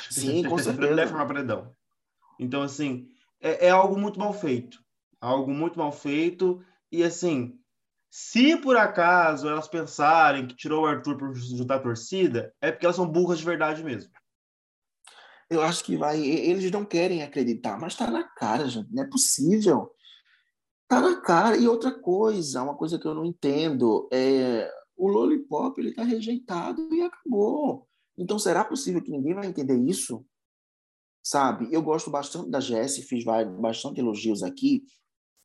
Sim, 0.09 0.43
com 0.43 0.57
certeza. 0.57 0.95
Deve 0.95 1.09
formar 1.09 1.27
paredão. 1.27 1.71
Então, 2.39 2.61
assim, 2.63 3.07
é, 3.39 3.67
é, 3.67 3.69
algo 3.69 3.97
muito 3.97 4.19
mal 4.19 4.33
feito. 4.33 4.79
Algo 5.21 5.51
muito 5.51 5.77
mal 5.77 5.91
feito. 5.91 6.63
E, 6.91 7.03
assim, 7.03 7.59
se 8.09 8.57
por 8.57 8.75
acaso 8.75 9.47
elas 9.47 9.67
pensarem 9.67 10.47
que 10.47 10.55
tirou 10.55 10.83
o 10.83 10.87
Arthur 10.87 11.17
por 11.17 11.35
juntar 11.35 11.75
a 11.75 11.79
torcida, 11.79 12.53
é 12.61 12.71
porque 12.71 12.85
elas 12.85 12.95
são 12.95 13.07
burras 13.07 13.39
de 13.39 13.45
verdade 13.45 13.83
mesmo. 13.83 14.11
Eu 15.49 15.61
acho 15.61 15.83
que 15.83 15.95
vai. 15.95 16.19
Eles 16.19 16.69
não 16.71 16.83
querem 16.83 17.23
acreditar, 17.23 17.79
mas 17.79 17.95
tá 17.95 18.09
na 18.09 18.23
cara, 18.23 18.67
gente. 18.67 18.91
Não 18.91 19.03
é 19.03 19.07
possível. 19.07 19.91
Tá 20.87 21.01
na 21.01 21.19
cara. 21.21 21.57
E 21.57 21.67
outra 21.67 21.91
coisa, 21.91 22.63
uma 22.63 22.75
coisa 22.75 22.97
que 22.97 23.07
eu 23.07 23.13
não 23.13 23.25
entendo, 23.25 24.07
é 24.11 24.71
o 24.95 25.07
Lollipop 25.07 25.79
ele 25.79 25.93
tá 25.93 26.03
rejeitado 26.03 26.93
e 26.93 27.01
acabou. 27.01 27.87
Então, 28.17 28.39
será 28.39 28.65
possível 28.65 29.01
que 29.01 29.11
ninguém 29.11 29.35
vai 29.35 29.45
entender 29.45 29.77
isso? 29.77 30.25
Sabe? 31.23 31.67
Eu 31.71 31.83
gosto 31.83 32.09
bastante 32.09 32.49
da 32.49 32.59
Jessie, 32.59 33.03
fiz 33.03 33.23
bastante 33.59 33.99
elogios 33.99 34.41
aqui, 34.41 34.83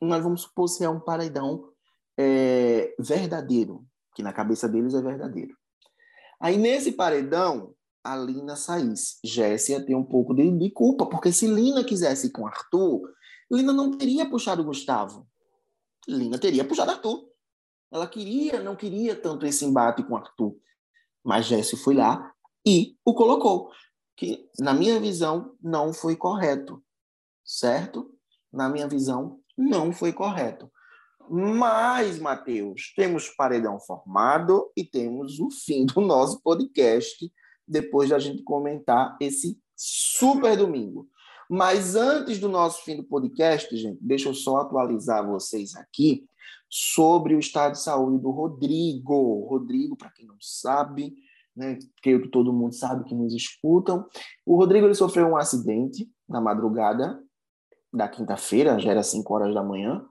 mas 0.00 0.22
vamos 0.22 0.42
supor 0.42 0.68
se 0.68 0.85
é 0.85 0.88
um 0.88 1.00
paredão 1.00 1.68
é, 2.16 2.94
verdadeiro, 2.98 3.85
que 4.14 4.22
na 4.22 4.33
cabeça 4.33 4.68
deles 4.68 4.94
é 4.94 5.02
verdadeiro. 5.02 5.55
Aí, 6.40 6.57
nesse 6.57 6.92
paredão, 6.92 7.74
a 8.02 8.16
Lina 8.16 8.57
saísse. 8.57 9.18
Jessie 9.24 9.74
ia 9.74 9.85
ter 9.85 9.94
um 9.94 10.05
pouco 10.05 10.35
de, 10.35 10.50
de 10.50 10.70
culpa, 10.70 11.07
porque 11.07 11.33
se 11.33 11.46
Lina 11.46 11.85
quisesse 11.85 12.28
ir 12.28 12.31
com 12.31 12.46
Arthur, 12.46 13.12
Lina 13.50 13.72
não 13.72 13.90
teria 13.90 14.28
puxado 14.28 14.62
o 14.62 14.64
Gustavo. 14.64 15.28
Lina 16.09 16.38
teria 16.38 16.65
puxado 16.65 16.91
Arthur. 16.91 17.29
Ela 17.91 18.07
queria, 18.07 18.62
não 18.62 18.75
queria 18.75 19.15
tanto 19.15 19.47
esse 19.47 19.65
embate 19.65 20.03
com 20.03 20.17
Arthur. 20.17 20.57
Mas 21.23 21.47
Jesse 21.47 21.77
foi 21.77 21.95
lá 21.95 22.33
e 22.67 22.97
o 23.05 23.15
colocou. 23.15 23.71
Que, 24.17 24.49
na 24.59 24.73
minha 24.73 24.99
visão, 25.01 25.57
não 25.62 25.93
foi 25.93 26.17
correto. 26.17 26.83
Certo? 27.45 28.11
Na 28.53 28.69
minha 28.69 28.88
visão, 28.88 29.41
não 29.57 29.93
foi 29.93 30.12
correto. 30.12 30.71
Mas, 31.29 32.19
Matheus, 32.19 32.93
temos 32.95 33.29
paredão 33.29 33.79
formado 33.81 34.71
e 34.77 34.85
temos 34.85 35.38
o 35.38 35.51
fim 35.51 35.87
do 35.87 36.01
nosso 36.01 36.41
podcast 36.43 37.33
depois 37.67 38.11
da 38.11 38.19
gente 38.19 38.43
comentar 38.43 39.17
esse 39.21 39.59
super 39.77 40.57
domingo. 40.57 41.09
Mas 41.55 41.95
antes 41.95 42.38
do 42.38 42.49
nosso 42.49 42.83
fim 42.83 42.97
do 42.97 43.05
podcast, 43.05 43.77
gente, 43.77 43.99
deixa 44.01 44.27
eu 44.27 44.33
só 44.33 44.57
atualizar 44.57 45.29
vocês 45.29 45.77
aqui 45.77 46.27
sobre 46.67 47.35
o 47.35 47.38
estado 47.38 47.73
de 47.73 47.83
saúde 47.83 48.23
do 48.23 48.31
Rodrigo. 48.31 49.47
Rodrigo, 49.51 49.95
para 49.95 50.09
quem 50.09 50.27
não 50.27 50.38
sabe, 50.41 51.15
né, 51.55 51.79
creio 52.03 52.23
que 52.23 52.29
todo 52.29 52.55
mundo 52.55 52.75
sabe 52.75 53.05
que 53.05 53.15
nos 53.15 53.35
escutam, 53.35 54.07
o 54.47 54.57
Rodrigo 54.57 54.87
ele 54.87 54.95
sofreu 54.95 55.27
um 55.27 55.37
acidente 55.37 56.11
na 56.27 56.41
madrugada 56.41 57.23
da 57.93 58.09
quinta-feira, 58.09 58.79
já 58.79 58.91
era 58.91 59.03
5 59.03 59.35
horas 59.35 59.55
da 59.55 59.62
manhã. 59.62 60.03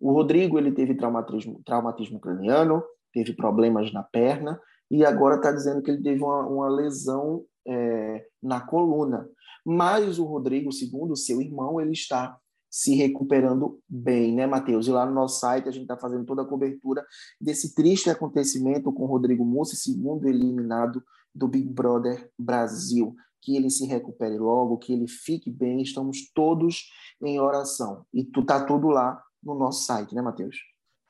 O 0.00 0.10
Rodrigo 0.10 0.58
ele 0.58 0.72
teve 0.72 0.96
traumatismo, 0.96 1.62
traumatismo 1.64 2.18
craniano, 2.18 2.82
teve 3.12 3.32
problemas 3.32 3.92
na 3.92 4.02
perna 4.02 4.60
e 4.90 5.04
agora 5.04 5.36
está 5.36 5.52
dizendo 5.52 5.80
que 5.82 5.92
ele 5.92 6.02
teve 6.02 6.20
uma, 6.20 6.44
uma 6.48 6.68
lesão 6.68 7.44
é, 7.66 8.26
na 8.42 8.60
coluna. 8.60 9.28
Mas 9.64 10.18
o 10.18 10.24
Rodrigo, 10.24 10.72
segundo 10.72 11.16
seu 11.16 11.40
irmão, 11.40 11.80
ele 11.80 11.92
está 11.92 12.38
se 12.70 12.94
recuperando 12.96 13.80
bem, 13.88 14.34
né, 14.34 14.46
Matheus? 14.46 14.88
E 14.88 14.90
lá 14.90 15.06
no 15.06 15.14
nosso 15.14 15.38
site 15.38 15.68
a 15.68 15.70
gente 15.72 15.82
está 15.82 15.96
fazendo 15.96 16.24
toda 16.24 16.42
a 16.42 16.46
cobertura 16.46 17.06
desse 17.40 17.72
triste 17.72 18.10
acontecimento 18.10 18.92
com 18.92 19.04
o 19.04 19.06
Rodrigo 19.06 19.44
Mussi, 19.44 19.76
segundo 19.76 20.26
eliminado 20.28 21.00
do 21.32 21.46
Big 21.46 21.68
Brother 21.68 22.28
Brasil. 22.36 23.14
Que 23.40 23.56
ele 23.56 23.70
se 23.70 23.86
recupere 23.86 24.38
logo, 24.38 24.78
que 24.78 24.92
ele 24.92 25.06
fique 25.06 25.50
bem. 25.50 25.82
Estamos 25.82 26.32
todos 26.34 26.90
em 27.22 27.38
oração. 27.38 28.04
E 28.12 28.24
tu 28.24 28.44
tá 28.44 28.64
tudo 28.64 28.88
lá 28.88 29.22
no 29.40 29.54
nosso 29.54 29.84
site, 29.84 30.12
né, 30.12 30.20
Matheus? 30.20 30.56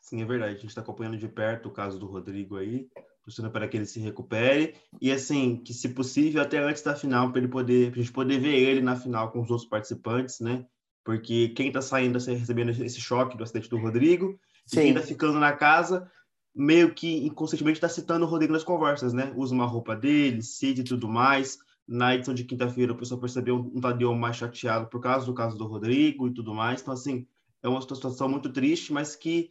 Sim, 0.00 0.20
é 0.20 0.24
verdade. 0.26 0.52
A 0.52 0.56
gente 0.56 0.68
está 0.68 0.82
acompanhando 0.82 1.16
de 1.16 1.28
perto 1.28 1.70
o 1.70 1.72
caso 1.72 1.98
do 1.98 2.06
Rodrigo 2.06 2.56
aí, 2.56 2.88
torcendo 3.24 3.50
para 3.50 3.66
que 3.66 3.76
ele 3.76 3.86
se 3.86 3.98
recupere 3.98 4.74
e 5.00 5.10
assim 5.10 5.56
que, 5.56 5.72
se 5.72 5.88
possível, 5.88 6.42
até 6.42 6.58
antes 6.58 6.82
da 6.82 6.94
final 6.94 7.30
para 7.30 7.40
ele 7.40 7.48
poder, 7.48 7.90
pra 7.90 8.00
gente 8.00 8.12
poder 8.12 8.38
ver 8.38 8.54
ele 8.54 8.80
na 8.80 8.96
final 8.96 9.32
com 9.32 9.40
os 9.40 9.50
outros 9.50 9.68
participantes, 9.68 10.40
né? 10.40 10.66
Porque 11.02 11.48
quem 11.50 11.68
está 11.68 11.82
saindo, 11.82 12.18
está 12.18 12.32
recebendo 12.32 12.70
esse 12.70 13.00
choque 13.00 13.36
do 13.36 13.42
acidente 13.42 13.68
do 13.68 13.78
Rodrigo, 13.78 14.38
Sim. 14.66 14.78
e 14.78 14.82
quem 14.82 14.88
está 14.90 15.02
ficando 15.02 15.38
na 15.38 15.52
casa, 15.52 16.10
meio 16.54 16.94
que 16.94 17.26
inconscientemente 17.26 17.78
está 17.78 17.88
citando 17.88 18.24
o 18.24 18.28
Rodrigo 18.28 18.52
nas 18.52 18.64
conversas, 18.64 19.12
né? 19.12 19.32
Usa 19.36 19.54
uma 19.54 19.66
roupa 19.66 19.96
dele, 19.96 20.42
cita 20.42 20.80
e 20.80 20.84
tudo 20.84 21.08
mais. 21.08 21.58
Na 21.86 22.14
edição 22.14 22.32
de 22.32 22.44
quinta-feira, 22.44 22.92
o 22.92 22.96
pessoal 22.96 23.20
percebeu 23.20 23.56
um 23.56 23.80
Tadeu 23.80 24.14
mais 24.14 24.36
chateado 24.36 24.86
por 24.86 25.00
causa 25.00 25.26
do 25.26 25.34
caso 25.34 25.58
do 25.58 25.66
Rodrigo 25.66 26.28
e 26.28 26.32
tudo 26.32 26.54
mais. 26.54 26.80
Então, 26.80 26.94
assim, 26.94 27.26
é 27.62 27.68
uma 27.68 27.80
situação 27.82 28.28
muito 28.28 28.50
triste, 28.50 28.92
mas 28.92 29.16
que, 29.16 29.50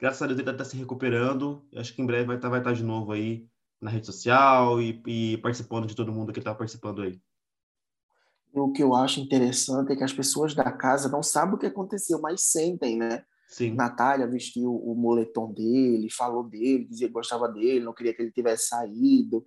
graças 0.00 0.22
a 0.22 0.26
Deus, 0.26 0.38
ele 0.38 0.50
está 0.50 0.64
se 0.64 0.76
recuperando. 0.76 1.62
Acho 1.76 1.94
que 1.94 2.02
em 2.02 2.06
breve 2.06 2.24
vai 2.24 2.36
estar, 2.36 2.48
tá, 2.48 2.50
vai 2.50 2.62
tá 2.62 2.72
de 2.72 2.82
novo 2.82 3.12
aí 3.12 3.46
na 3.80 3.90
rede 3.90 4.06
social 4.06 4.80
e, 4.80 5.02
e 5.06 5.38
participando 5.38 5.86
de 5.86 5.94
todo 5.94 6.12
mundo 6.12 6.32
que 6.32 6.38
está 6.38 6.54
participando 6.54 7.02
aí. 7.02 7.20
O 8.52 8.72
que 8.72 8.82
eu 8.82 8.94
acho 8.94 9.20
interessante 9.20 9.92
é 9.92 9.96
que 9.96 10.02
as 10.02 10.12
pessoas 10.12 10.54
da 10.54 10.72
casa 10.72 11.08
não 11.08 11.22
sabem 11.22 11.54
o 11.54 11.58
que 11.58 11.66
aconteceu, 11.66 12.20
mas 12.20 12.42
sentem, 12.42 12.96
né? 12.96 13.22
Sim. 13.48 13.74
Natália 13.74 14.26
vestiu 14.26 14.74
o 14.74 14.94
moletom 14.94 15.52
dele, 15.52 16.08
falou 16.10 16.44
dele, 16.44 16.84
dizia 16.84 17.08
que 17.08 17.12
gostava 17.12 17.48
dele, 17.48 17.84
não 17.84 17.92
queria 17.92 18.14
que 18.14 18.22
ele 18.22 18.32
tivesse 18.32 18.68
saído. 18.68 19.44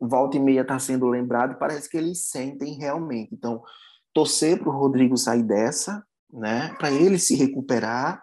Volta 0.00 0.36
e 0.36 0.40
meia 0.40 0.62
está 0.62 0.78
sendo 0.78 1.06
lembrado, 1.06 1.58
parece 1.58 1.88
que 1.88 1.96
eles 1.96 2.26
sentem 2.26 2.76
realmente. 2.76 3.32
Então, 3.32 3.62
torcer 4.12 4.58
para 4.58 4.68
o 4.68 4.76
Rodrigo 4.76 5.16
sair 5.16 5.42
dessa, 5.42 6.04
né? 6.32 6.74
Para 6.78 6.90
ele 6.90 7.18
se 7.18 7.34
recuperar. 7.34 8.22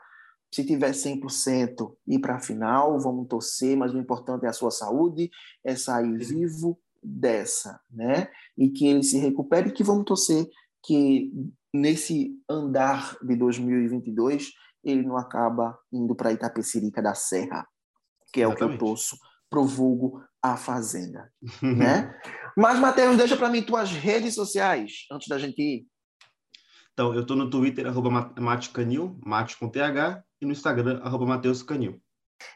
Se 0.54 0.66
tiver 0.66 0.92
100% 0.92 1.96
ir 2.08 2.20
para 2.20 2.36
a 2.36 2.40
final, 2.40 3.00
vamos 3.00 3.28
torcer, 3.28 3.78
mas 3.78 3.94
o 3.94 3.98
importante 3.98 4.46
é 4.46 4.50
a 4.50 4.54
sua 4.54 4.72
saúde, 4.72 5.30
é 5.64 5.76
sair 5.76 6.18
vivo 6.18 6.80
dessa, 7.02 7.80
né? 7.90 8.30
E 8.58 8.70
que 8.70 8.88
ele 8.88 9.04
se 9.04 9.18
recupere 9.18 9.70
e 9.70 9.72
que 9.72 9.84
vamos 9.84 10.06
torcer 10.06 10.48
que 10.84 11.32
nesse 11.74 12.38
andar 12.50 13.16
de 13.22 13.36
2022 13.36 14.52
ele 14.84 15.04
não 15.04 15.18
acaba 15.18 15.78
indo 15.92 16.16
para 16.16 16.34
Itapecerica 16.34 17.02
da 17.02 17.14
Serra, 17.14 17.68
que 18.34 18.42
é 18.42 18.46
Exatamente. 18.46 18.76
o 18.76 18.78
que 18.78 18.84
eu 18.84 18.88
torço 18.88 19.18
pro 19.50 19.66
vulgo 19.66 20.24
a 20.42 20.58
Fazenda, 20.58 21.32
né? 21.62 22.20
Mas, 22.58 22.80
Matheus, 22.80 23.18
deixa 23.18 23.38
para 23.38 23.50
mim 23.50 23.62
tuas 23.62 23.92
redes 23.92 24.34
sociais, 24.34 25.06
antes 25.12 25.28
da 25.28 25.38
gente 25.38 25.62
ir. 25.62 25.88
Então, 26.94 27.14
eu 27.14 27.22
estou 27.22 27.38
no 27.38 27.50
Twitter, 27.50 27.88
arroba 27.88 28.32
Matecanil, 28.40 29.18
Mate 29.26 29.58
com 29.58 29.70
TH, 29.70 30.24
e 30.42 30.46
no 30.46 30.52
Instagram, 30.52 31.00
arroba 31.04 31.26
Mateus 31.26 31.62
Canil. 31.64 32.02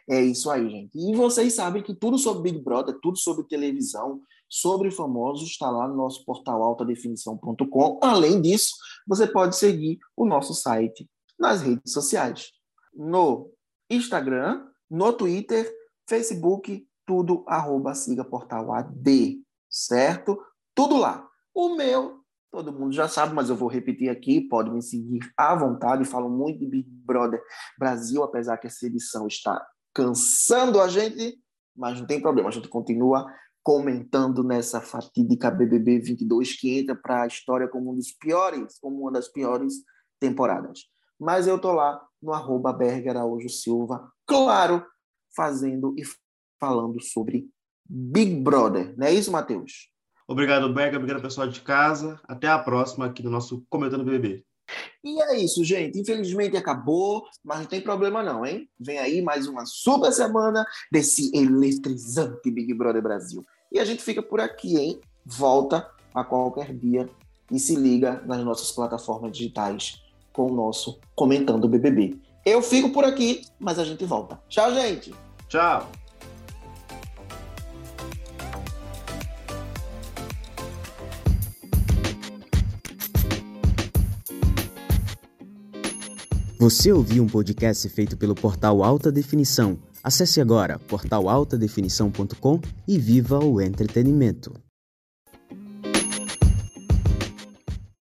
É 0.10 0.20
isso 0.22 0.50
aí, 0.50 0.68
gente. 0.70 0.98
E 0.98 1.16
vocês 1.16 1.54
sabem 1.54 1.84
que 1.84 1.94
tudo 1.94 2.18
sobre 2.18 2.52
Big 2.52 2.64
Brother, 2.64 2.98
tudo 3.02 3.18
sobre 3.18 3.46
televisão, 3.46 4.22
sobre 4.50 4.92
famosos 4.92 5.50
está 5.50 5.70
lá 5.70 5.88
no 5.88 5.96
nosso 5.96 6.24
portal 6.26 6.62
altadefinição.com. 6.64 8.00
Além 8.02 8.42
disso, 8.42 8.76
você 9.08 9.28
pode 9.28 9.56
seguir 9.56 10.00
o 10.16 10.26
nosso 10.26 10.54
site 10.54 11.08
nas 11.40 11.62
redes 11.62 11.94
sociais. 11.94 12.52
No 12.94 13.52
Instagram, 13.90 14.66
no 14.90 15.14
Twitter, 15.14 15.72
Facebook, 16.08 16.88
tudo 17.06 17.44
arroba 17.48 17.94
siga 17.94 18.24
portal 18.24 18.74
AD, 18.74 19.40
certo? 19.70 20.40
Tudo 20.74 20.98
lá. 20.98 21.28
O 21.54 21.76
meu, 21.76 22.22
todo 22.56 22.72
mundo 22.72 22.94
já 22.94 23.06
sabe, 23.06 23.34
mas 23.34 23.50
eu 23.50 23.56
vou 23.56 23.68
repetir 23.68 24.10
aqui, 24.10 24.40
pode 24.40 24.72
me 24.72 24.82
seguir 24.82 25.20
à 25.36 25.54
vontade, 25.54 26.06
falo 26.06 26.30
muito 26.30 26.60
de 26.60 26.66
Big 26.66 26.90
Brother 26.90 27.42
Brasil, 27.78 28.24
apesar 28.24 28.58
que 28.58 28.68
essa 28.68 28.86
edição 28.86 29.28
está 29.28 29.62
cansando 29.94 30.80
a 30.80 30.88
gente, 30.88 31.38
mas 31.76 32.00
não 32.00 32.08
tem 32.08 32.22
problema, 32.22 32.48
a 32.48 32.52
gente 32.54 32.70
continua 32.70 33.26
comentando 33.62 34.42
nessa 34.42 34.80
fatídica 34.80 35.52
BBB 35.52 36.00
22 36.00 36.58
que 36.58 36.80
entra 36.80 36.96
para 36.96 37.24
a 37.24 37.28
história 37.28 37.68
como 37.68 37.92
um 37.92 37.96
dos 37.96 38.14
piores, 38.14 38.80
como 38.80 39.02
uma 39.02 39.12
das 39.12 39.28
piores 39.28 39.74
temporadas. 40.18 40.86
Mas 41.20 41.48
eu 41.48 41.60
tô 41.60 41.74
lá 41.74 42.02
no 42.22 42.32
arroba 42.32 42.72
Berger 42.72 43.18
Araújo 43.18 43.50
Silva, 43.50 44.10
claro, 44.26 44.86
fazendo 45.36 45.94
e 45.98 46.04
falando 46.58 47.02
sobre 47.02 47.50
Big 47.86 48.42
Brother. 48.42 48.96
Não 48.98 49.08
é 49.08 49.14
isso, 49.14 49.30
Matheus? 49.30 49.94
Obrigado, 50.28 50.72
Berger. 50.74 50.98
Obrigado, 50.98 51.22
pessoal 51.22 51.48
de 51.48 51.62
casa. 51.62 52.20
Até 52.28 52.48
a 52.48 52.60
próxima 52.60 53.06
aqui 53.06 53.22
no 53.24 53.30
nosso 53.30 53.64
Comentando 53.70 54.04
BBB. 54.04 54.44
E 55.04 55.22
é 55.22 55.38
isso, 55.38 55.64
gente. 55.64 56.00
Infelizmente 56.00 56.58
acabou, 56.58 57.26
mas 57.44 57.60
não 57.60 57.66
tem 57.66 57.82
problema 57.82 58.24
não, 58.24 58.46
hein? 58.46 58.68
Vem 58.80 58.98
aí 58.98 59.22
mais 59.22 59.48
uma 59.48 59.66
super 59.66 60.12
semana 60.12 60.66
desse 60.92 61.32
eletrizante 61.36 62.50
Big 62.50 62.74
Brother 62.74 63.02
Brasil. 63.02 63.46
E 63.72 63.80
a 63.80 63.86
gente 63.86 64.02
fica 64.02 64.24
por 64.24 64.40
aqui, 64.40 64.78
hein? 64.78 65.00
Volta 65.26 65.88
a 66.14 66.24
qualquer 66.24 66.74
dia 66.74 67.08
e 67.52 67.60
se 67.60 67.76
liga 67.76 68.24
nas 68.26 68.44
nossas 68.44 68.72
plataformas 68.72 69.32
digitais 69.32 70.02
com 70.34 70.52
o 70.52 70.56
nosso 70.56 71.00
Comentando 71.16 71.68
BBB. 71.68 72.18
Eu 72.46 72.62
fico 72.62 72.90
por 72.90 73.04
aqui, 73.04 73.42
mas 73.60 73.80
a 73.80 73.84
gente 73.84 74.06
volta. 74.06 74.40
Tchau, 74.50 74.74
gente! 74.74 75.14
Tchau! 75.48 76.05
Você 86.66 86.92
ouviu 86.92 87.24
um 87.24 87.28
podcast 87.28 87.88
feito 87.90 88.18
pelo 88.18 88.34
portal 88.34 88.84
Alta 88.84 89.12
Definição. 89.12 89.78
Acesse 90.04 90.42
agora 90.42 90.80
portalaltadefinição.com 90.80 92.60
e 92.88 92.98
viva 92.98 93.38
o 93.38 93.62
entretenimento. 93.62 94.52